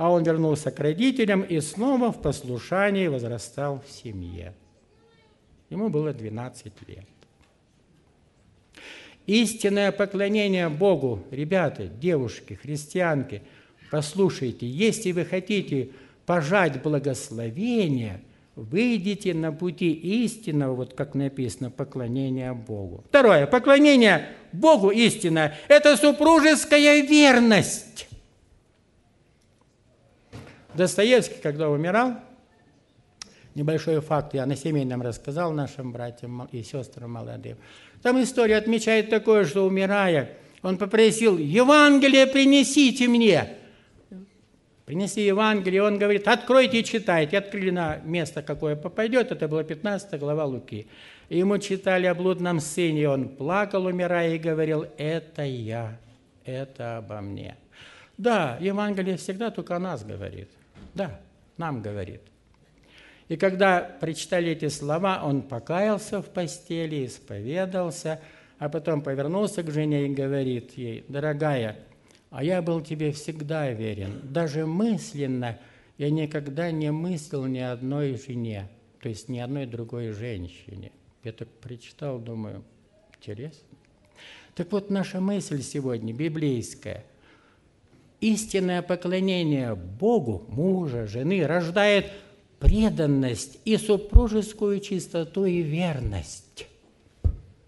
а 0.00 0.08
он 0.08 0.22
вернулся 0.22 0.70
к 0.70 0.80
родителям 0.80 1.42
и 1.42 1.60
снова 1.60 2.10
в 2.10 2.22
послушании 2.22 3.06
возрастал 3.08 3.84
в 3.86 3.92
семье. 3.92 4.54
Ему 5.68 5.90
было 5.90 6.14
12 6.14 6.72
лет. 6.88 7.04
Истинное 9.26 9.92
поклонение 9.92 10.70
Богу, 10.70 11.22
ребята, 11.30 11.86
девушки, 11.86 12.54
христианки, 12.54 13.42
послушайте, 13.90 14.66
если 14.66 15.12
вы 15.12 15.26
хотите 15.26 15.90
пожать 16.26 16.82
благословение, 16.82 18.22
выйдите 18.56 19.34
на 19.34 19.52
пути 19.52 19.92
истинного, 19.92 20.74
вот 20.74 20.94
как 20.94 21.14
написано, 21.14 21.70
поклонения 21.70 22.52
Богу. 22.52 23.04
Второе, 23.08 23.46
поклонение 23.46 24.28
Богу 24.52 24.90
истинное– 24.90 25.56
это 25.68 25.96
супружеская 25.96 27.02
верность. 27.02 28.08
Достоевский, 30.74 31.40
когда 31.42 31.68
умирал, 31.68 32.14
небольшой 33.54 34.00
факт 34.00 34.34
я 34.34 34.46
на 34.46 34.56
семейном 34.56 35.02
рассказал 35.02 35.52
нашим 35.52 35.92
братьям 35.92 36.48
и 36.52 36.62
сестрам 36.62 37.10
молодым. 37.10 37.56
Там 38.02 38.22
история 38.22 38.56
отмечает 38.56 39.10
такое, 39.10 39.44
что 39.44 39.66
умирая, 39.66 40.36
он 40.62 40.76
попросил, 40.76 41.38
Евангелие 41.38 42.26
принесите 42.26 43.08
мне. 43.08 43.56
Принесли 44.90 45.24
Евангелие, 45.24 45.84
он 45.84 46.00
говорит, 46.00 46.26
откройте 46.26 46.80
и 46.80 46.84
читайте. 46.84 47.38
Открыли 47.38 47.70
на 47.70 47.98
место, 47.98 48.42
какое 48.42 48.74
попадет, 48.74 49.30
это 49.30 49.46
была 49.46 49.62
15 49.62 50.18
глава 50.18 50.44
Луки. 50.46 50.88
И 51.28 51.38
ему 51.38 51.58
читали 51.58 52.06
о 52.06 52.14
блудном 52.16 52.58
сыне, 52.58 53.08
он 53.08 53.28
плакал, 53.28 53.84
умирая, 53.84 54.34
и 54.34 54.38
говорил, 54.38 54.86
это 54.98 55.44
я, 55.44 55.96
это 56.44 56.96
обо 56.96 57.20
мне. 57.20 57.56
Да, 58.18 58.58
Евангелие 58.60 59.16
всегда 59.16 59.52
только 59.52 59.76
о 59.76 59.78
нас 59.78 60.02
говорит. 60.02 60.50
Да, 60.94 61.20
нам 61.56 61.82
говорит. 61.82 62.22
И 63.28 63.36
когда 63.36 63.96
прочитали 64.00 64.50
эти 64.50 64.66
слова, 64.66 65.22
он 65.22 65.42
покаялся 65.42 66.20
в 66.20 66.26
постели, 66.30 67.06
исповедался, 67.06 68.20
а 68.58 68.68
потом 68.68 69.02
повернулся 69.02 69.62
к 69.62 69.70
жене 69.70 70.06
и 70.06 70.08
говорит 70.12 70.76
ей, 70.76 71.04
дорогая, 71.06 71.76
а 72.30 72.44
я 72.44 72.62
был 72.62 72.80
тебе 72.80 73.12
всегда 73.12 73.70
верен. 73.70 74.20
Даже 74.24 74.64
мысленно 74.64 75.58
я 75.98 76.10
никогда 76.10 76.70
не 76.70 76.90
мыслил 76.92 77.44
ни 77.46 77.58
одной 77.58 78.16
жене, 78.16 78.68
то 79.02 79.08
есть 79.08 79.28
ни 79.28 79.38
одной 79.38 79.66
другой 79.66 80.12
женщине. 80.12 80.92
Я 81.24 81.32
так 81.32 81.48
прочитал, 81.48 82.18
думаю, 82.18 82.64
интересно. 83.16 83.66
Так 84.54 84.72
вот, 84.72 84.90
наша 84.90 85.20
мысль 85.20 85.62
сегодня 85.62 86.14
библейская. 86.14 87.04
Истинное 88.20 88.82
поклонение 88.82 89.74
Богу, 89.74 90.44
мужа, 90.48 91.06
жены, 91.06 91.46
рождает 91.46 92.12
преданность 92.58 93.58
и 93.64 93.76
супружескую 93.76 94.80
чистоту 94.80 95.46
и 95.46 95.62
верность. 95.62 96.66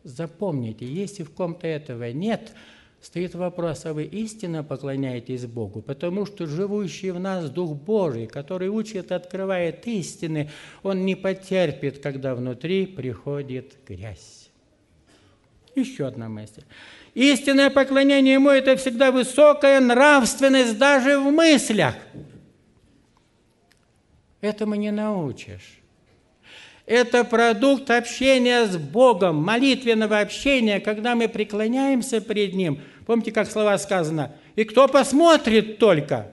Запомните, 0.04 0.86
если 0.86 1.22
в 1.24 1.30
ком-то 1.30 1.66
этого 1.66 2.12
нет– 2.12 2.52
стоит 3.02 3.34
вопрос, 3.34 3.84
а 3.84 3.92
вы 3.92 4.04
истинно 4.04 4.62
поклоняетесь 4.62 5.44
Богу? 5.44 5.82
Потому 5.82 6.24
что 6.24 6.46
живущий 6.46 7.10
в 7.10 7.18
нас 7.18 7.50
Дух 7.50 7.76
Божий, 7.76 8.26
который 8.28 8.68
учит, 8.68 9.10
открывает 9.10 9.86
истины, 9.86 10.50
он 10.82 11.04
не 11.04 11.16
потерпит, 11.16 11.98
когда 11.98 12.34
внутри 12.34 12.86
приходит 12.86 13.74
грязь. 13.86 14.50
Еще 15.74 16.06
одна 16.06 16.28
мысль. 16.28 16.62
Истинное 17.14 17.70
поклонение 17.70 18.34
Ему– 18.34 18.50
это 18.50 18.76
всегда 18.76 19.10
высокая 19.10 19.80
нравственность 19.80 20.78
даже 20.78 21.18
в 21.18 21.30
мыслях. 21.30 21.94
Этому 24.40 24.74
не 24.76 24.90
научишь. 24.90 25.78
Это 26.84 27.24
продукт 27.24 27.90
общения 27.90 28.66
с 28.66 28.76
Богом, 28.76 29.36
молитвенного 29.36 30.20
общения, 30.20 30.80
когда 30.80 31.14
мы 31.14 31.28
преклоняемся 31.28 32.20
пред 32.20 32.54
Ним– 32.54 32.80
Помните, 33.06 33.32
как 33.32 33.50
слова 33.50 33.76
сказано? 33.78 34.32
И 34.56 34.64
кто 34.64 34.88
посмотрит 34.88 35.78
только, 35.78 36.28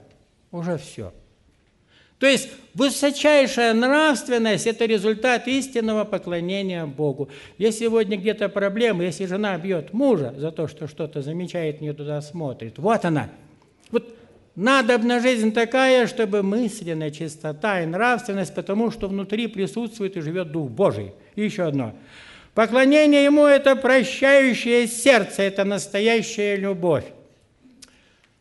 уже 0.52 0.78
все. 0.78 1.14
То 2.20 2.28
есть 2.28 2.50
высочайшая 2.74 3.74
нравственность– 3.74 4.68
это 4.68 4.86
результат 4.86 5.48
истинного 5.48 6.04
поклонения 6.04 6.86
Богу. 6.86 7.30
Если 7.58 7.86
сегодня 7.86 8.18
где-то 8.18 8.50
проблема, 8.50 9.06
если 9.06 9.26
жена 9.26 9.58
бьет 9.58 9.94
мужа 9.94 10.34
за 10.38 10.52
то, 10.52 10.68
что 10.68 10.88
что-то 10.88 11.22
замечает, 11.22 11.80
не 11.80 11.94
туда 11.94 12.22
смотрит, 12.22 12.78
вот 12.78 13.06
она. 13.06 13.30
Вот 13.90 14.14
надо 14.56 15.00
жизнь 15.22 15.54
такая, 15.54 16.08
чтобы 16.08 16.44
мысленная 16.44 17.12
чистота 17.12 17.82
и 17.82 17.86
нравственность, 17.86 18.54
потому 18.54 18.92
что 18.92 19.08
внутри 19.08 19.48
присутствует 19.48 20.18
и 20.18 20.22
живет 20.22 20.52
Дух 20.52 20.70
Божий. 20.70 21.14
И 21.36 21.44
еще 21.44 21.64
одно– 21.64 21.94
Поклонение 22.54 23.24
Ему– 23.24 23.46
это 23.46 23.76
прощающее 23.76 24.88
сердце, 24.88 25.44
это 25.44 25.64
настоящая 25.64 26.56
любовь. 26.56 27.06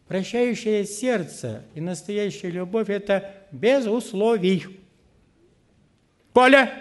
Прощающее 0.07 0.85
сердце 0.85 1.63
и 1.75 1.81
настоящая 1.81 2.51
любовь– 2.51 2.89
это 2.89 3.31
без 3.53 3.87
условий. 3.87 4.65
Коля, 6.33 6.73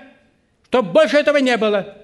чтобы 0.63 0.91
больше 0.91 1.17
этого 1.17 1.37
не 1.37 1.57
было, 1.57 1.97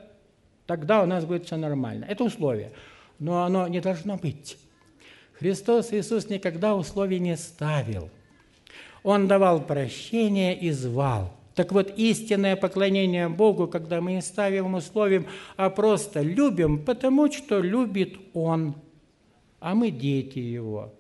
тогда 0.65 1.01
у 1.01 1.05
нас 1.05 1.23
будет 1.25 1.45
все 1.45 1.55
нормально. 1.55 2.05
Это 2.09 2.23
условие. 2.23 2.71
Но 3.19 3.43
оно 3.43 3.67
не 3.67 3.79
должно 3.79 4.17
быть. 4.17 4.57
Христос 5.39 5.93
Иисус 5.93 6.29
никогда 6.29 6.75
условий 6.75 7.19
не 7.19 7.37
ставил. 7.37 8.09
Он 9.03 9.27
давал 9.27 9.61
прощение 9.61 10.57
и 10.57 10.71
звал– 10.71 11.33
так 11.55 11.71
вот, 11.71 11.93
истинное 11.97 12.55
поклонение 12.55 13.29
Богу, 13.29 13.67
когда 13.67 14.01
мы 14.01 14.13
не 14.13 14.21
ставим 14.21 14.73
условием, 14.73 15.27
а 15.55 15.69
просто 15.69 16.21
любим, 16.21 16.83
потому 16.83 17.31
что 17.31 17.59
любит 17.59 18.15
Он, 18.33 18.75
а 19.59 19.75
мы 19.75 19.91
дети 19.91 20.39
Его. 20.39 20.93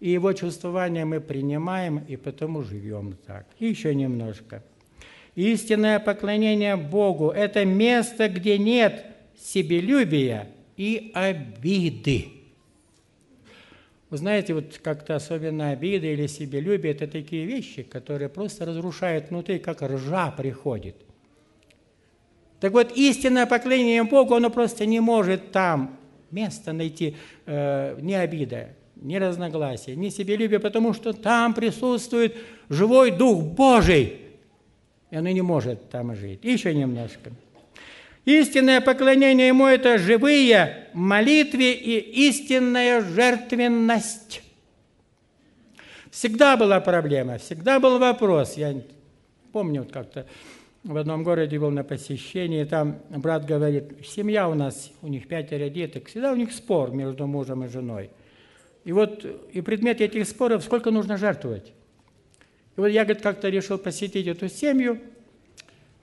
И 0.00 0.10
Его 0.10 0.32
чувствования 0.32 1.04
мы 1.04 1.20
принимаем, 1.20 1.98
и 1.98 2.16
потому 2.16 2.62
живем 2.62 3.18
так. 3.26 3.46
И 3.58 3.66
еще 3.66 3.94
немножко. 3.94 4.64
Истинное 5.34 5.98
поклонение 6.00 6.76
Богу– 6.76 7.28
это 7.30 7.64
место, 7.66 8.28
где 8.28 8.56
нет 8.58 9.04
себелюбия 9.38 10.48
и 10.76 11.12
обиды. 11.14 12.39
Вы 14.10 14.16
знаете, 14.16 14.54
вот 14.54 14.78
как-то 14.82 15.14
особенно 15.14 15.70
обида 15.70 16.08
или 16.08 16.26
себелюбие– 16.26 16.92
это 16.94 17.06
такие 17.06 17.46
вещи, 17.46 17.84
которые 17.84 18.28
просто 18.28 18.66
разрушают 18.66 19.30
внутри, 19.30 19.60
как 19.60 19.82
ржа 19.82 20.32
приходит. 20.32 20.96
Так 22.58 22.72
вот, 22.72 22.92
истинное 22.96 23.46
поклонение 23.46 24.02
Богу, 24.02 24.34
оно 24.34 24.50
просто 24.50 24.84
не 24.84 24.98
может 24.98 25.52
там 25.52 25.96
место 26.32 26.72
найти, 26.72 27.16
э, 27.46 27.96
ни 28.00 28.12
обида, 28.12 28.70
ни 28.96 29.14
разногласия, 29.14 29.94
ни 29.94 30.08
себелюбие, 30.08 30.58
потому 30.58 30.92
что 30.92 31.12
там 31.12 31.54
присутствует 31.54 32.36
живой 32.68 33.12
Дух 33.12 33.42
Божий, 33.42 34.20
и 35.10 35.16
оно 35.16 35.30
не 35.30 35.42
может 35.42 35.88
там 35.88 36.14
жить. 36.16 36.40
Еще 36.42 36.74
немножко– 36.74 37.30
Истинное 38.24 38.80
поклонение 38.80 39.48
Ему– 39.48 39.66
это 39.66 39.96
живые 39.98 40.88
молитвы 40.92 41.72
и 41.72 41.98
истинная 42.28 43.00
жертвенность. 43.00 44.42
Всегда 46.10 46.56
была 46.56 46.80
проблема, 46.80 47.38
всегда 47.38 47.80
был 47.80 47.98
вопрос. 47.98 48.56
Я 48.56 48.74
помню, 49.52 49.82
вот 49.82 49.92
как-то 49.92 50.26
в 50.84 50.96
одном 50.96 51.22
городе 51.24 51.58
был 51.58 51.70
на 51.70 51.84
посещении, 51.84 52.64
там 52.64 52.98
брат 53.10 53.46
говорит, 53.46 53.92
семья 54.06 54.48
у 54.48 54.54
нас, 54.54 54.90
у 55.02 55.08
них 55.08 55.28
пятеро 55.28 55.68
деток, 55.68 56.08
всегда 56.08 56.32
у 56.32 56.36
них 56.36 56.52
спор 56.52 56.90
между 56.90 57.26
мужем 57.26 57.64
и 57.64 57.68
женой. 57.68 58.10
И 58.84 58.92
вот 58.92 59.24
и 59.52 59.60
предмет 59.60 60.00
этих 60.00 60.26
споров, 60.26 60.64
сколько 60.64 60.90
нужно 60.90 61.16
жертвовать. 61.16 61.72
И 62.76 62.80
вот 62.80 62.88
я, 62.88 63.04
говорит, 63.04 63.22
как-то 63.22 63.48
решил 63.48 63.78
посетить 63.78 64.26
эту 64.26 64.48
семью, 64.48 65.00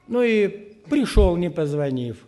ну 0.08 0.21
и 0.21 0.76
Пришел, 0.89 1.36
не 1.38 1.50
позвонив. 1.50 2.26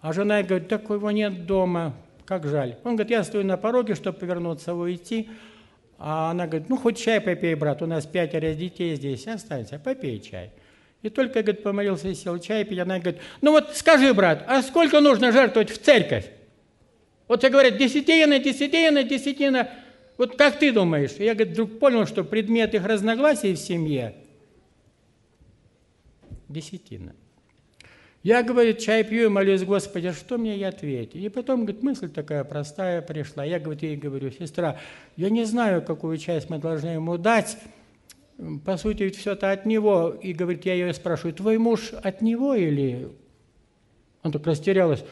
А 0.00 0.12
жена 0.12 0.42
говорит, 0.42 0.68
так 0.68 0.88
его 0.90 1.10
нет 1.10 1.46
дома, 1.46 1.94
как 2.26 2.46
жаль. 2.46 2.76
Он 2.84 2.96
говорит, 2.96 3.10
я 3.10 3.24
стою 3.24 3.44
на 3.44 3.56
пороге, 3.56 3.94
чтобы 3.94 4.18
повернуться, 4.18 4.74
уйти. 4.74 5.30
А 5.98 6.30
она 6.30 6.46
говорит, 6.46 6.68
ну 6.68 6.76
хоть 6.76 6.98
чай 6.98 7.20
попей, 7.20 7.54
брат, 7.54 7.80
у 7.82 7.86
нас 7.86 8.04
пятеро 8.04 8.52
детей 8.54 8.94
здесь, 8.96 9.26
останься, 9.26 9.78
попей 9.78 10.20
чай. 10.20 10.50
И 11.02 11.08
только, 11.08 11.42
говорит, 11.42 11.62
помолился 11.62 12.08
и 12.08 12.14
сел 12.14 12.38
чай 12.38 12.64
пить, 12.64 12.78
она 12.78 12.98
говорит, 12.98 13.20
ну 13.40 13.52
вот 13.52 13.76
скажи, 13.76 14.12
брат, 14.12 14.44
а 14.46 14.62
сколько 14.62 15.00
нужно 15.00 15.32
жертвовать 15.32 15.70
в 15.70 15.78
церковь? 15.78 16.30
Вот 17.28 17.40
все 17.40 17.50
говорят, 17.50 17.78
десятина, 17.78 18.38
десятина, 18.38 19.02
десятина. 19.02 19.70
Вот 20.18 20.36
как 20.36 20.58
ты 20.58 20.72
думаешь? 20.72 21.12
Я, 21.18 21.34
говорит, 21.34 21.54
вдруг 21.54 21.78
понял, 21.78 22.06
что 22.06 22.24
предмет 22.24 22.74
их 22.74 22.84
разногласий 22.84 23.54
в 23.54 23.58
семье– 23.58 24.14
десятина. 26.48 27.14
Я, 28.24 28.42
говорит, 28.42 28.78
чай 28.78 29.04
пью 29.04 29.26
и 29.26 29.28
молюсь, 29.28 29.64
Господи, 29.64 30.06
а 30.06 30.14
что 30.14 30.38
мне 30.38 30.54
ей 30.54 30.66
ответить? 30.66 31.22
И 31.22 31.28
потом, 31.28 31.66
говорит, 31.66 31.82
мысль 31.82 32.08
такая 32.08 32.42
простая 32.42 33.02
пришла. 33.02 33.44
Я, 33.44 33.60
говорит, 33.60 33.82
ей 33.82 33.96
говорю, 33.96 34.30
сестра, 34.30 34.78
я 35.16 35.28
не 35.28 35.44
знаю, 35.44 35.82
какую 35.82 36.16
часть 36.16 36.48
мы 36.48 36.58
должны 36.58 36.88
ему 36.88 37.18
дать. 37.18 37.58
По 38.64 38.78
сути, 38.78 39.02
ведь 39.02 39.16
все 39.16 39.32
это 39.32 39.52
от 39.52 39.66
него. 39.66 40.16
И, 40.22 40.32
говорит, 40.32 40.64
я 40.64 40.72
ее 40.72 40.94
спрашиваю, 40.94 41.34
твой 41.34 41.58
муж 41.58 41.92
от 41.92 42.22
него 42.22 42.54
или... 42.54 43.08
Он 44.22 44.32
так 44.32 44.46
растерялась. 44.46 45.04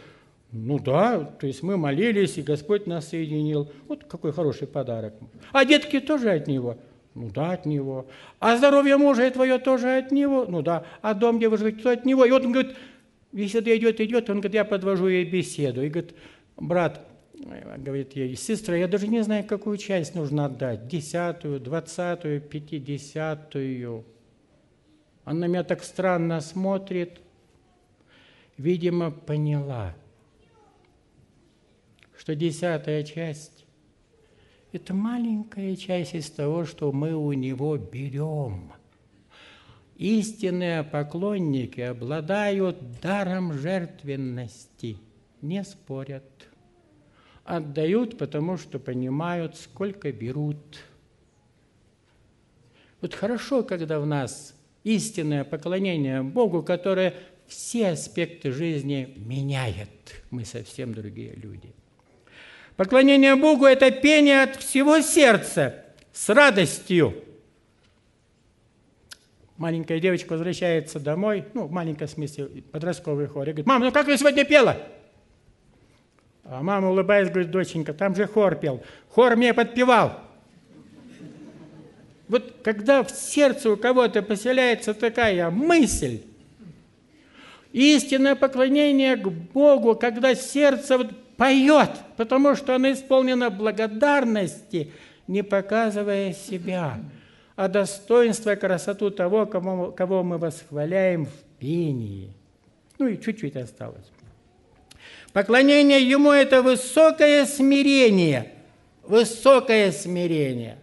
Ну 0.51 0.79
да, 0.79 1.19
то 1.19 1.47
есть 1.47 1.63
мы 1.63 1.77
молились, 1.77 2.39
и 2.39 2.43
Господь 2.43 2.87
нас 2.87 3.09
соединил. 3.09 3.71
Вот 3.89 4.05
какой 4.05 4.33
хороший 4.33 4.67
подарок. 4.67 5.13
А 5.53 5.67
детки 5.67 6.01
тоже 6.01 6.31
от 6.31 6.47
него. 6.47 6.79
Ну 7.15 7.29
да, 7.29 7.53
от 7.53 7.67
него. 7.67 8.07
А 8.41 8.57
здоровье 8.57 8.97
мужа 8.97 9.27
и 9.27 9.31
твое 9.31 9.59
тоже 9.59 9.99
от 9.99 10.13
него. 10.13 10.47
Ну 10.49 10.63
да. 10.63 10.85
А 11.03 11.13
дом, 11.13 11.37
где 11.37 11.51
вы 11.51 11.59
живете, 11.59 11.83
то 11.83 11.91
от 11.91 12.07
него. 12.07 12.25
И 12.25 12.31
вот 12.31 12.47
он 12.47 12.53
говорит, 12.53 12.75
если 13.33 13.61
это 13.61 13.77
идет, 13.77 14.01
идет, 14.01 14.31
он 14.31 14.37
говорит, 14.37 14.55
я 14.55 14.65
подвожу 14.65 15.09
ей 15.09 15.25
беседу. 15.25 15.83
И 15.83 15.89
говорит, 15.89 16.15
брат, 16.57 17.07
говорит 17.79 18.15
ей, 18.15 18.37
сестра, 18.37 18.77
я 18.77 18.87
даже 18.87 19.09
не 19.09 19.23
знаю, 19.23 19.45
какую 19.45 19.79
часть 19.79 20.15
нужно 20.15 20.47
отдать, 20.47 20.87
десятую, 20.87 21.61
двадцатую, 21.61 22.41
пятидесятую. 22.41 24.05
Она 25.25 25.41
на 25.41 25.45
меня 25.47 25.65
так 25.65 25.83
странно 25.83 26.41
смотрит, 26.41 27.21
видимо, 28.59 29.11
поняла, 29.11 29.95
что 32.17 32.35
десятая 32.35 33.03
часть 33.03 33.63
Это 34.73 34.95
маленькая 34.95 35.77
часть 35.77 36.15
из 36.15 36.31
того, 36.31 36.65
что 36.65 36.93
мы 36.93 37.15
у 37.15 37.33
него 37.35 37.77
берем. 37.77 38.73
Истинные 40.03 40.83
поклонники 40.83 41.81
обладают 41.81 43.01
даром 43.01 43.53
жертвенности, 43.53 44.97
не 45.43 45.63
спорят. 45.63 46.25
Отдают, 47.45 48.19
потому 48.19 48.57
что 48.59 48.81
понимают, 48.81 49.55
сколько 49.57 50.11
берут. 50.11 50.81
Вот 53.01 53.15
хорошо, 53.15 53.63
когда 53.63 54.01
в 54.01 54.07
нас 54.07 54.57
истинное 54.83 55.45
поклонение 55.45 56.25
Богу, 56.25 56.65
которое 56.65 57.15
все 57.47 57.91
аспекты 57.91 58.51
жизни 58.51 59.15
меняет. 59.15 60.25
Мы 60.33 60.45
совсем 60.45 60.95
другие 60.95 61.35
люди. 61.35 61.73
Поклонение 62.75 63.37
Богу– 63.37 63.65
это 63.67 63.93
пение 63.93 64.43
от 64.43 64.57
всего 64.57 65.01
сердца, 65.01 65.85
с 66.13 66.29
радостью. 66.29 67.23
Маленькая 69.63 70.01
девочка 70.01 70.33
возвращается 70.33 70.99
домой, 70.99 71.45
ну, 71.55 71.67
в 71.67 71.71
маленьком 71.71 72.09
смысле, 72.09 72.47
подростковый 72.73 73.29
хор, 73.29 73.43
и 73.45 73.53
говорит, 73.53 73.67
мама, 73.67 73.85
ну 73.85 73.93
как 73.93 74.09
я 74.09 74.17
сегодня 74.17 74.45
пела? 74.45 74.77
А 76.43 76.65
мама, 76.65 76.91
улыбаясь, 76.91 77.29
говорит, 77.29 77.53
доченька, 77.53 77.95
там 77.95 78.17
же 78.17 78.27
хор 78.27 78.57
пел. 78.57 78.83
Хор 79.11 79.37
мне 79.37 79.55
подпевал. 79.55 80.19
Вот 82.27 82.57
когда 82.65 83.05
в 83.05 83.13
сердце 83.13 83.71
у 83.71 83.77
кого-то 83.77 84.21
поселяется 84.23 84.95
такая 84.95 85.49
мысль, 85.49 86.23
истинное 87.73 88.35
поклонение 88.35 89.15
к 89.15 89.29
Богу, 89.29 89.95
когда 89.95 90.35
сердце 90.35 90.99
вот 90.99 91.37
поет, 91.37 91.91
потому 92.17 92.57
что 92.57 92.75
оно 92.75 92.91
исполнено 92.91 93.49
благодарности, 93.49 94.91
не 95.29 95.45
показывая 95.45 96.33
себя, 96.33 96.99
а 97.57 97.69
достоинство 97.69 98.53
и 98.53 98.57
красоту 98.57 99.11
того, 99.11 99.47
кого, 99.47 99.93
кого 99.93 100.23
мы 100.23 100.39
восхваляем 100.39 101.27
в 101.27 101.59
пении. 101.59 102.33
Ну 102.99 103.07
и 103.07 103.21
чуть-чуть 103.21 103.57
осталось. 103.57 104.11
Поклонение 105.33 106.01
Ему– 106.01 106.31
это 106.33 106.63
высокое 106.63 107.47
смирение. 107.47 108.53
Высокое 109.03 109.91
смирение. 109.93 110.79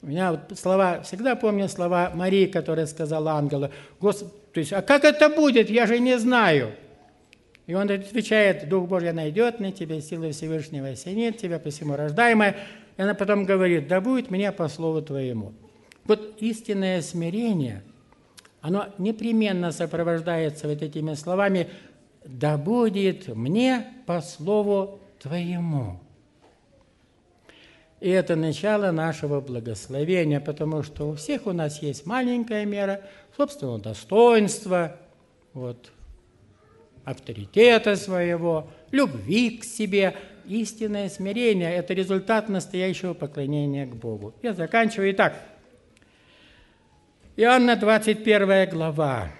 У 0.00 0.06
меня 0.06 0.32
вот 0.32 0.58
слова, 0.58 1.02
всегда 1.02 1.36
помню 1.36 1.68
слова 1.68 2.10
Марии, 2.14 2.46
которая 2.46 2.86
сказала 2.86 3.32
ангелу, 3.32 3.70
Господи, 4.00 4.32
то 4.52 4.60
есть, 4.60 4.72
а 4.72 4.82
как 4.82 5.04
это 5.04 5.28
будет, 5.28 5.70
я 5.70 5.86
же 5.86 5.98
не 5.98 6.18
знаю. 6.18 6.72
И 7.66 7.74
он 7.74 7.90
отвечает, 7.90 8.68
Дух 8.68 8.88
Божий 8.88 9.12
найдет 9.12 9.60
на 9.60 9.72
тебе, 9.72 10.00
силы 10.00 10.32
Всевышнего 10.32 10.88
осенит 10.88 11.38
тебя, 11.38 11.58
посему 11.58 11.96
рождаемое. 11.96 12.56
И 12.96 13.02
она 13.02 13.14
потом 13.14 13.44
говорит, 13.44 13.88
да 13.88 14.00
будет 14.00 14.30
меня 14.30 14.52
по 14.52 14.68
слову 14.68 15.00
твоему. 15.00 15.52
Вот 16.04 16.36
истинное 16.40 17.00
смирение, 17.02 17.82
оно 18.60 18.88
непременно 18.98 19.72
сопровождается 19.72 20.68
вот 20.68 20.82
этими 20.82 21.14
словами, 21.14 21.68
да 22.24 22.56
будет 22.56 23.28
мне 23.28 23.86
по 24.06 24.20
слову 24.20 25.00
твоему. 25.20 26.00
И 28.00 28.10
это 28.10 28.34
начало 28.34 28.90
нашего 28.90 29.40
благословения, 29.40 30.40
потому 30.40 30.82
что 30.82 31.08
у 31.10 31.14
всех 31.14 31.46
у 31.46 31.52
нас 31.52 31.80
есть 31.82 32.04
маленькая 32.04 32.64
мера 32.64 33.00
собственного 33.36 33.78
достоинства, 33.78 34.96
вот, 35.54 35.92
авторитета 37.04 37.94
своего, 37.94 38.68
любви 38.90 39.58
к 39.58 39.64
себе. 39.64 40.16
Истинное 40.46 41.08
смирение– 41.08 41.72
это 41.76 41.94
результат 41.94 42.48
настоящего 42.48 43.14
поклонения 43.14 43.86
к 43.86 43.94
Богу. 43.94 44.34
Я 44.42 44.54
заканчиваю. 44.54 45.12
Итак, 45.12 45.40
Иоанна 47.34 47.76
21 47.76 48.68
глава. 48.68 49.30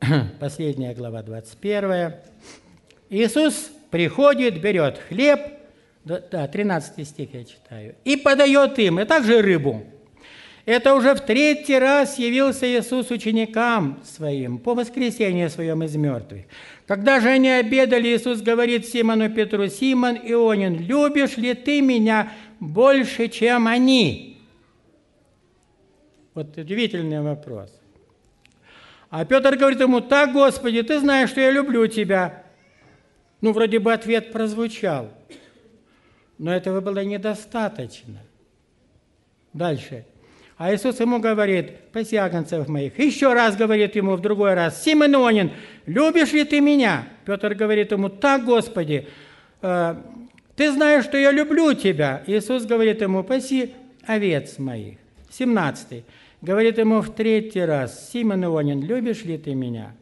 Последняя 0.40 0.94
глава 0.94 1.22
21. 1.22 2.14
Иисус 3.10 3.70
приходит, 3.90 4.58
берет 4.62 4.98
хлеб, 5.06 5.40
да, 6.06 6.48
13 6.48 7.06
стих 7.06 7.34
я 7.34 7.44
читаю, 7.44 7.94
и 8.06 8.16
подает 8.16 8.78
им, 8.78 9.00
и 9.00 9.04
также 9.04 9.42
рыбу. 9.42 9.84
Это 10.64 10.94
уже 10.94 11.14
в 11.14 11.20
третий 11.20 11.78
раз 11.78 12.18
явился 12.18 12.66
Иисус 12.66 13.10
ученикам 13.10 14.00
своим 14.02 14.58
по 14.58 14.74
воскресению 14.74 15.50
своем 15.50 15.82
из 15.82 15.94
мертвых. 15.96 16.44
Когда 16.86 17.20
же 17.20 17.28
они 17.28 17.50
обедали, 17.50 18.08
Иисус 18.08 18.40
говорит 18.40 18.86
Симону 18.86 19.28
Петру, 19.28 19.68
«Симон 19.68 20.16
Ионин, 20.16 20.78
любишь 20.78 21.36
ли 21.36 21.52
ты 21.52 21.82
меня 21.82 22.32
больше, 22.60 23.28
чем 23.28 23.66
они?» 23.66 24.38
Вот 26.34 26.56
удивительный 26.56 27.20
вопрос. 27.20 27.70
А 29.10 29.24
Петр 29.24 29.56
говорит 29.56 29.80
ему, 29.80 30.00
«Так, 30.00 30.32
Господи, 30.32 30.82
ты 30.82 31.00
знаешь, 31.00 31.30
что 31.30 31.40
я 31.40 31.50
люблю 31.50 31.86
тебя». 31.88 32.44
Ну, 33.40 33.52
вроде 33.52 33.78
бы 33.78 33.92
ответ 33.92 34.32
прозвучал, 34.32 35.10
но 36.38 36.54
этого 36.54 36.80
было 36.80 37.02
недостаточно. 37.02 38.18
Дальше. 39.52 40.04
А 40.58 40.74
Иисус 40.74 41.00
ему 41.00 41.20
говорит, 41.20 41.90
паси 41.90 42.16
агнцев 42.16 42.68
моих. 42.68 42.98
Еще 42.98 43.32
раз 43.32 43.56
говорит 43.56 43.96
ему 43.96 44.16
в 44.16 44.20
другой 44.20 44.52
раз, 44.52 44.84
Симон 44.84 45.14
Ионин, 45.14 45.52
любишь 45.86 46.32
ли 46.32 46.44
ты 46.44 46.60
меня? 46.60 47.08
Петр 47.24 47.54
говорит 47.54 47.92
ему, 47.92 48.10
так, 48.10 48.44
Господи, 48.44 49.08
э, 49.62 49.94
ты 50.60 50.72
знаешь, 50.72 51.06
что 51.06 51.16
я 51.16 51.32
люблю 51.32 51.72
тебя. 51.72 52.22
Иисус 52.26 52.66
говорит 52.66 53.00
ему, 53.00 53.24
паси 53.24 53.72
овец 54.04 54.58
моих. 54.58 54.98
17. 55.30 56.04
Говорит 56.42 56.76
ему 56.76 57.00
в 57.00 57.14
третий 57.14 57.62
раз, 57.64 58.10
Симон 58.10 58.44
Ионин, 58.44 58.82
любишь 58.82 59.24
ли 59.24 59.38
ты 59.38 59.54
меня? 59.54 59.94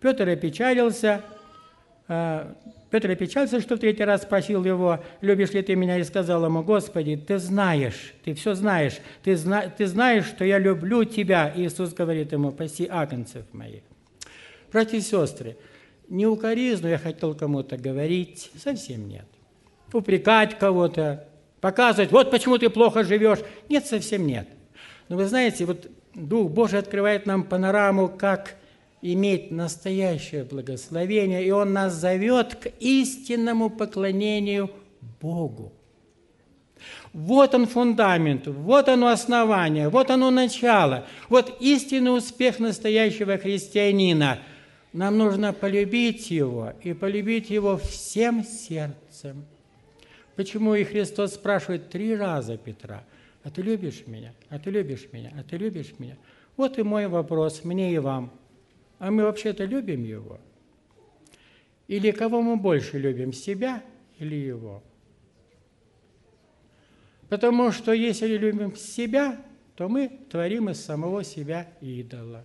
Петр 0.00 0.26
опечалился, 0.26 1.20
э, 2.08 2.50
Петр 2.90 3.10
опечался, 3.10 3.60
что 3.60 3.76
в 3.76 3.78
третий 3.78 4.04
раз 4.04 4.22
спросил 4.22 4.64
его, 4.64 5.00
любишь 5.20 5.50
ли 5.50 5.60
ты 5.60 5.76
меня, 5.76 5.98
и 5.98 6.04
сказал 6.04 6.46
ему, 6.46 6.62
Господи, 6.62 7.16
ты 7.16 7.36
знаешь, 7.36 8.14
ты 8.24 8.32
все 8.32 8.54
знаешь, 8.54 8.96
ты, 9.22 9.36
зна 9.36 9.68
ты 9.68 9.86
знаешь, 9.86 10.24
что 10.24 10.46
я 10.46 10.58
люблю 10.58 11.04
тебя. 11.04 11.52
Иисус 11.54 11.92
говорит 11.92 12.32
ему, 12.32 12.52
паси 12.52 12.88
агнцев 12.90 13.44
моих. 13.52 13.82
Братья 14.72 14.96
и 14.96 15.02
сестры, 15.02 15.58
не 16.08 16.26
укоризну 16.26 16.88
я 16.88 16.96
хотел 16.96 17.34
кому-то 17.34 17.76
говорить, 17.76 18.50
совсем 18.56 19.10
нет. 19.10 19.26
Упрекать 19.92 20.58
кого-то, 20.58 21.28
показывать, 21.60 22.12
вот 22.12 22.30
почему 22.30 22.58
ты 22.58 22.70
плохо 22.70 23.04
живешь. 23.04 23.38
Нет, 23.68 23.86
совсем 23.86 24.26
нет. 24.26 24.48
Но 25.08 25.16
вы 25.16 25.26
знаете, 25.26 25.64
вот 25.64 25.88
Дух 26.14 26.50
Божий 26.50 26.78
открывает 26.78 27.26
нам 27.26 27.44
панораму, 27.44 28.08
как 28.08 28.56
иметь 29.02 29.50
настоящее 29.50 30.44
благословение, 30.44 31.44
и 31.44 31.50
Он 31.50 31.72
нас 31.72 31.94
зовет 31.94 32.56
к 32.56 32.66
истинному 32.80 33.70
поклонению 33.70 34.70
Богу. 35.20 35.72
Вот 37.12 37.54
он 37.54 37.66
фундамент, 37.66 38.46
вот 38.46 38.88
оно 38.88 39.08
основание, 39.08 39.88
вот 39.88 40.10
оно 40.10 40.30
начало, 40.30 41.06
вот 41.30 41.56
истинный 41.60 42.16
успех 42.16 42.58
настоящего 42.58 43.38
христианина. 43.38 44.38
Нам 44.92 45.16
нужно 45.16 45.52
полюбить 45.52 46.30
его 46.30 46.72
и 46.82 46.92
полюбить 46.92 47.50
его 47.50 47.78
всем 47.78 48.44
сердцем. 48.44 49.46
Почему 50.36 50.74
и 50.74 50.84
Христос 50.84 51.34
спрашивает 51.34 51.88
три 51.90 52.14
раза 52.14 52.56
Петра, 52.56 53.04
а 53.42 53.50
ты 53.50 53.62
любишь 53.62 54.04
меня, 54.06 54.34
а 54.50 54.58
ты 54.58 54.70
любишь 54.70 55.08
меня, 55.12 55.32
а 55.38 55.42
ты 55.42 55.56
любишь 55.56 55.94
меня? 55.98 56.16
Вот 56.56 56.78
и 56.78 56.82
мой 56.82 57.08
вопрос 57.08 57.64
мне 57.64 57.92
и 57.94 57.98
вам– 57.98 58.32
а 58.98 59.10
мы 59.10 59.24
вообще-то 59.24 59.64
любим 59.64 60.04
Его? 60.04 60.38
Или 61.88 62.10
кого 62.10 62.42
мы 62.42 62.56
больше 62.56 62.98
любим, 62.98 63.32
себя 63.32 63.82
или 64.18 64.34
Его? 64.34 64.82
Потому 67.28 67.72
что 67.72 67.92
если 67.92 68.36
любим 68.36 68.74
себя, 68.76 69.38
то 69.74 69.88
мы 69.88 70.10
творим 70.30 70.70
из 70.70 70.82
самого 70.82 71.24
себя 71.24 71.68
идола. 71.80 72.44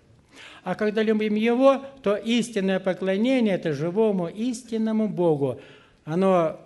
А 0.64 0.76
когда 0.76 1.04
любим 1.04 1.36
Его, 1.36 1.84
то 2.04 2.16
истинное 2.16 2.80
поклонение– 2.80 3.56
это 3.56 3.74
живому 3.74 4.28
истинному 4.28 5.08
Богу. 5.08 5.62
Оно 6.04 6.60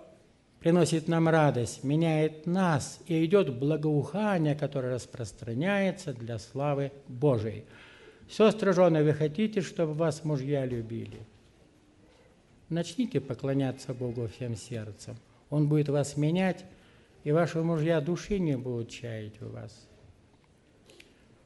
приносит 0.66 1.06
нам 1.06 1.28
радость, 1.28 1.84
меняет 1.84 2.44
нас, 2.44 2.98
и 3.06 3.24
идет 3.24 3.56
благоухание, 3.56 4.56
которое 4.56 4.96
распространяется 4.96 6.12
для 6.12 6.40
славы 6.40 6.90
Божией. 7.06 7.62
Сестры, 8.28 8.72
жены, 8.72 9.04
вы 9.04 9.12
хотите, 9.12 9.60
чтобы 9.60 9.94
вас 9.94 10.24
мужья 10.24 10.66
любили? 10.66 11.20
Начните 12.68 13.20
поклоняться 13.20 13.94
Богу 13.94 14.26
всем 14.26 14.56
сердцем. 14.56 15.16
Он 15.50 15.68
будет 15.68 15.88
вас 15.88 16.16
менять, 16.16 16.64
и 17.22 17.30
ваши 17.30 17.62
мужья 17.62 18.00
души 18.00 18.40
не 18.40 18.56
будут 18.56 18.90
чаять 18.90 19.40
у 19.42 19.50
вас. 19.50 19.86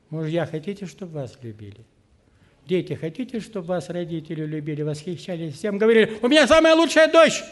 Мужья, 0.08 0.46
хотите, 0.46 0.86
чтобы 0.86 1.12
вас 1.12 1.36
любили? 1.42 1.84
Дети, 2.66 2.94
хотите, 2.94 3.40
чтобы 3.40 3.66
вас 3.66 3.90
родители 3.90 4.46
любили, 4.46 4.80
восхищались 4.80 5.56
всем, 5.56 5.76
говорили, 5.76 6.18
у 6.22 6.28
меня 6.28 6.48
самая 6.48 6.74
лучшая 6.74 7.12
дочь? 7.12 7.42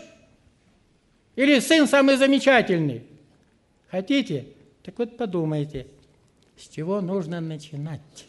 Или 1.39 1.61
сын 1.61 1.87
самый 1.87 2.17
замечательный? 2.17 3.05
Хотите? 3.93 4.47
Так 4.83 4.99
вот 4.99 5.17
подумайте, 5.17 5.87
с 6.57 6.67
чего 6.67 7.01
нужно 7.01 7.41
начинать. 7.41 8.27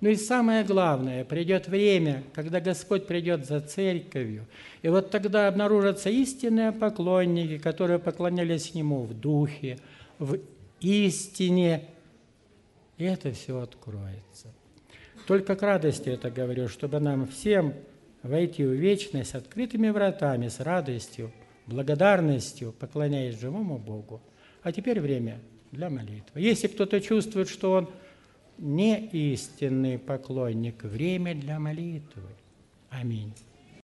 Ну 0.00 0.08
и 0.08 0.14
самое 0.14 0.62
главное, 0.62 1.24
придет 1.24 1.66
время, 1.66 2.22
когда 2.32 2.60
Господь 2.60 3.08
придет 3.08 3.44
за 3.44 3.60
церковью, 3.60 4.46
и 4.82 4.88
вот 4.88 5.10
тогда 5.10 5.48
обнаружатся 5.48 6.10
истинные 6.10 6.70
поклонники, 6.70 7.58
которые 7.58 7.98
поклонялись 7.98 8.72
Нему 8.72 9.02
в 9.02 9.12
духе, 9.12 9.76
в 10.20 10.38
истине, 10.80 11.88
и 12.98 13.04
это 13.04 13.32
все 13.32 13.58
откроется. 13.58 14.46
Только 15.26 15.56
к 15.56 15.62
радости 15.62 16.08
это 16.08 16.30
говорю, 16.30 16.68
чтобы 16.68 17.00
нам 17.00 17.26
всем 17.26 17.74
войти 18.22 18.62
в 18.62 18.70
вечность 18.74 19.34
открытыми 19.34 19.88
вратами, 19.88 20.46
с 20.46 20.60
радостью, 20.60 21.32
благодарностью, 21.66 22.72
поклоняясь 22.72 23.38
живому 23.38 23.78
Богу. 23.78 24.20
А 24.62 24.72
теперь 24.72 25.00
время 25.00 25.40
для 25.72 25.88
молитвы. 25.88 26.40
Если 26.40 26.68
кто-то 26.68 27.00
чувствует, 27.00 27.48
что 27.48 27.72
он 27.72 27.90
не 28.58 29.06
истинный 29.06 29.98
поклонник, 29.98 30.82
время 30.84 31.34
для 31.34 31.58
молитвы. 31.58 32.28
Аминь. 32.90 33.32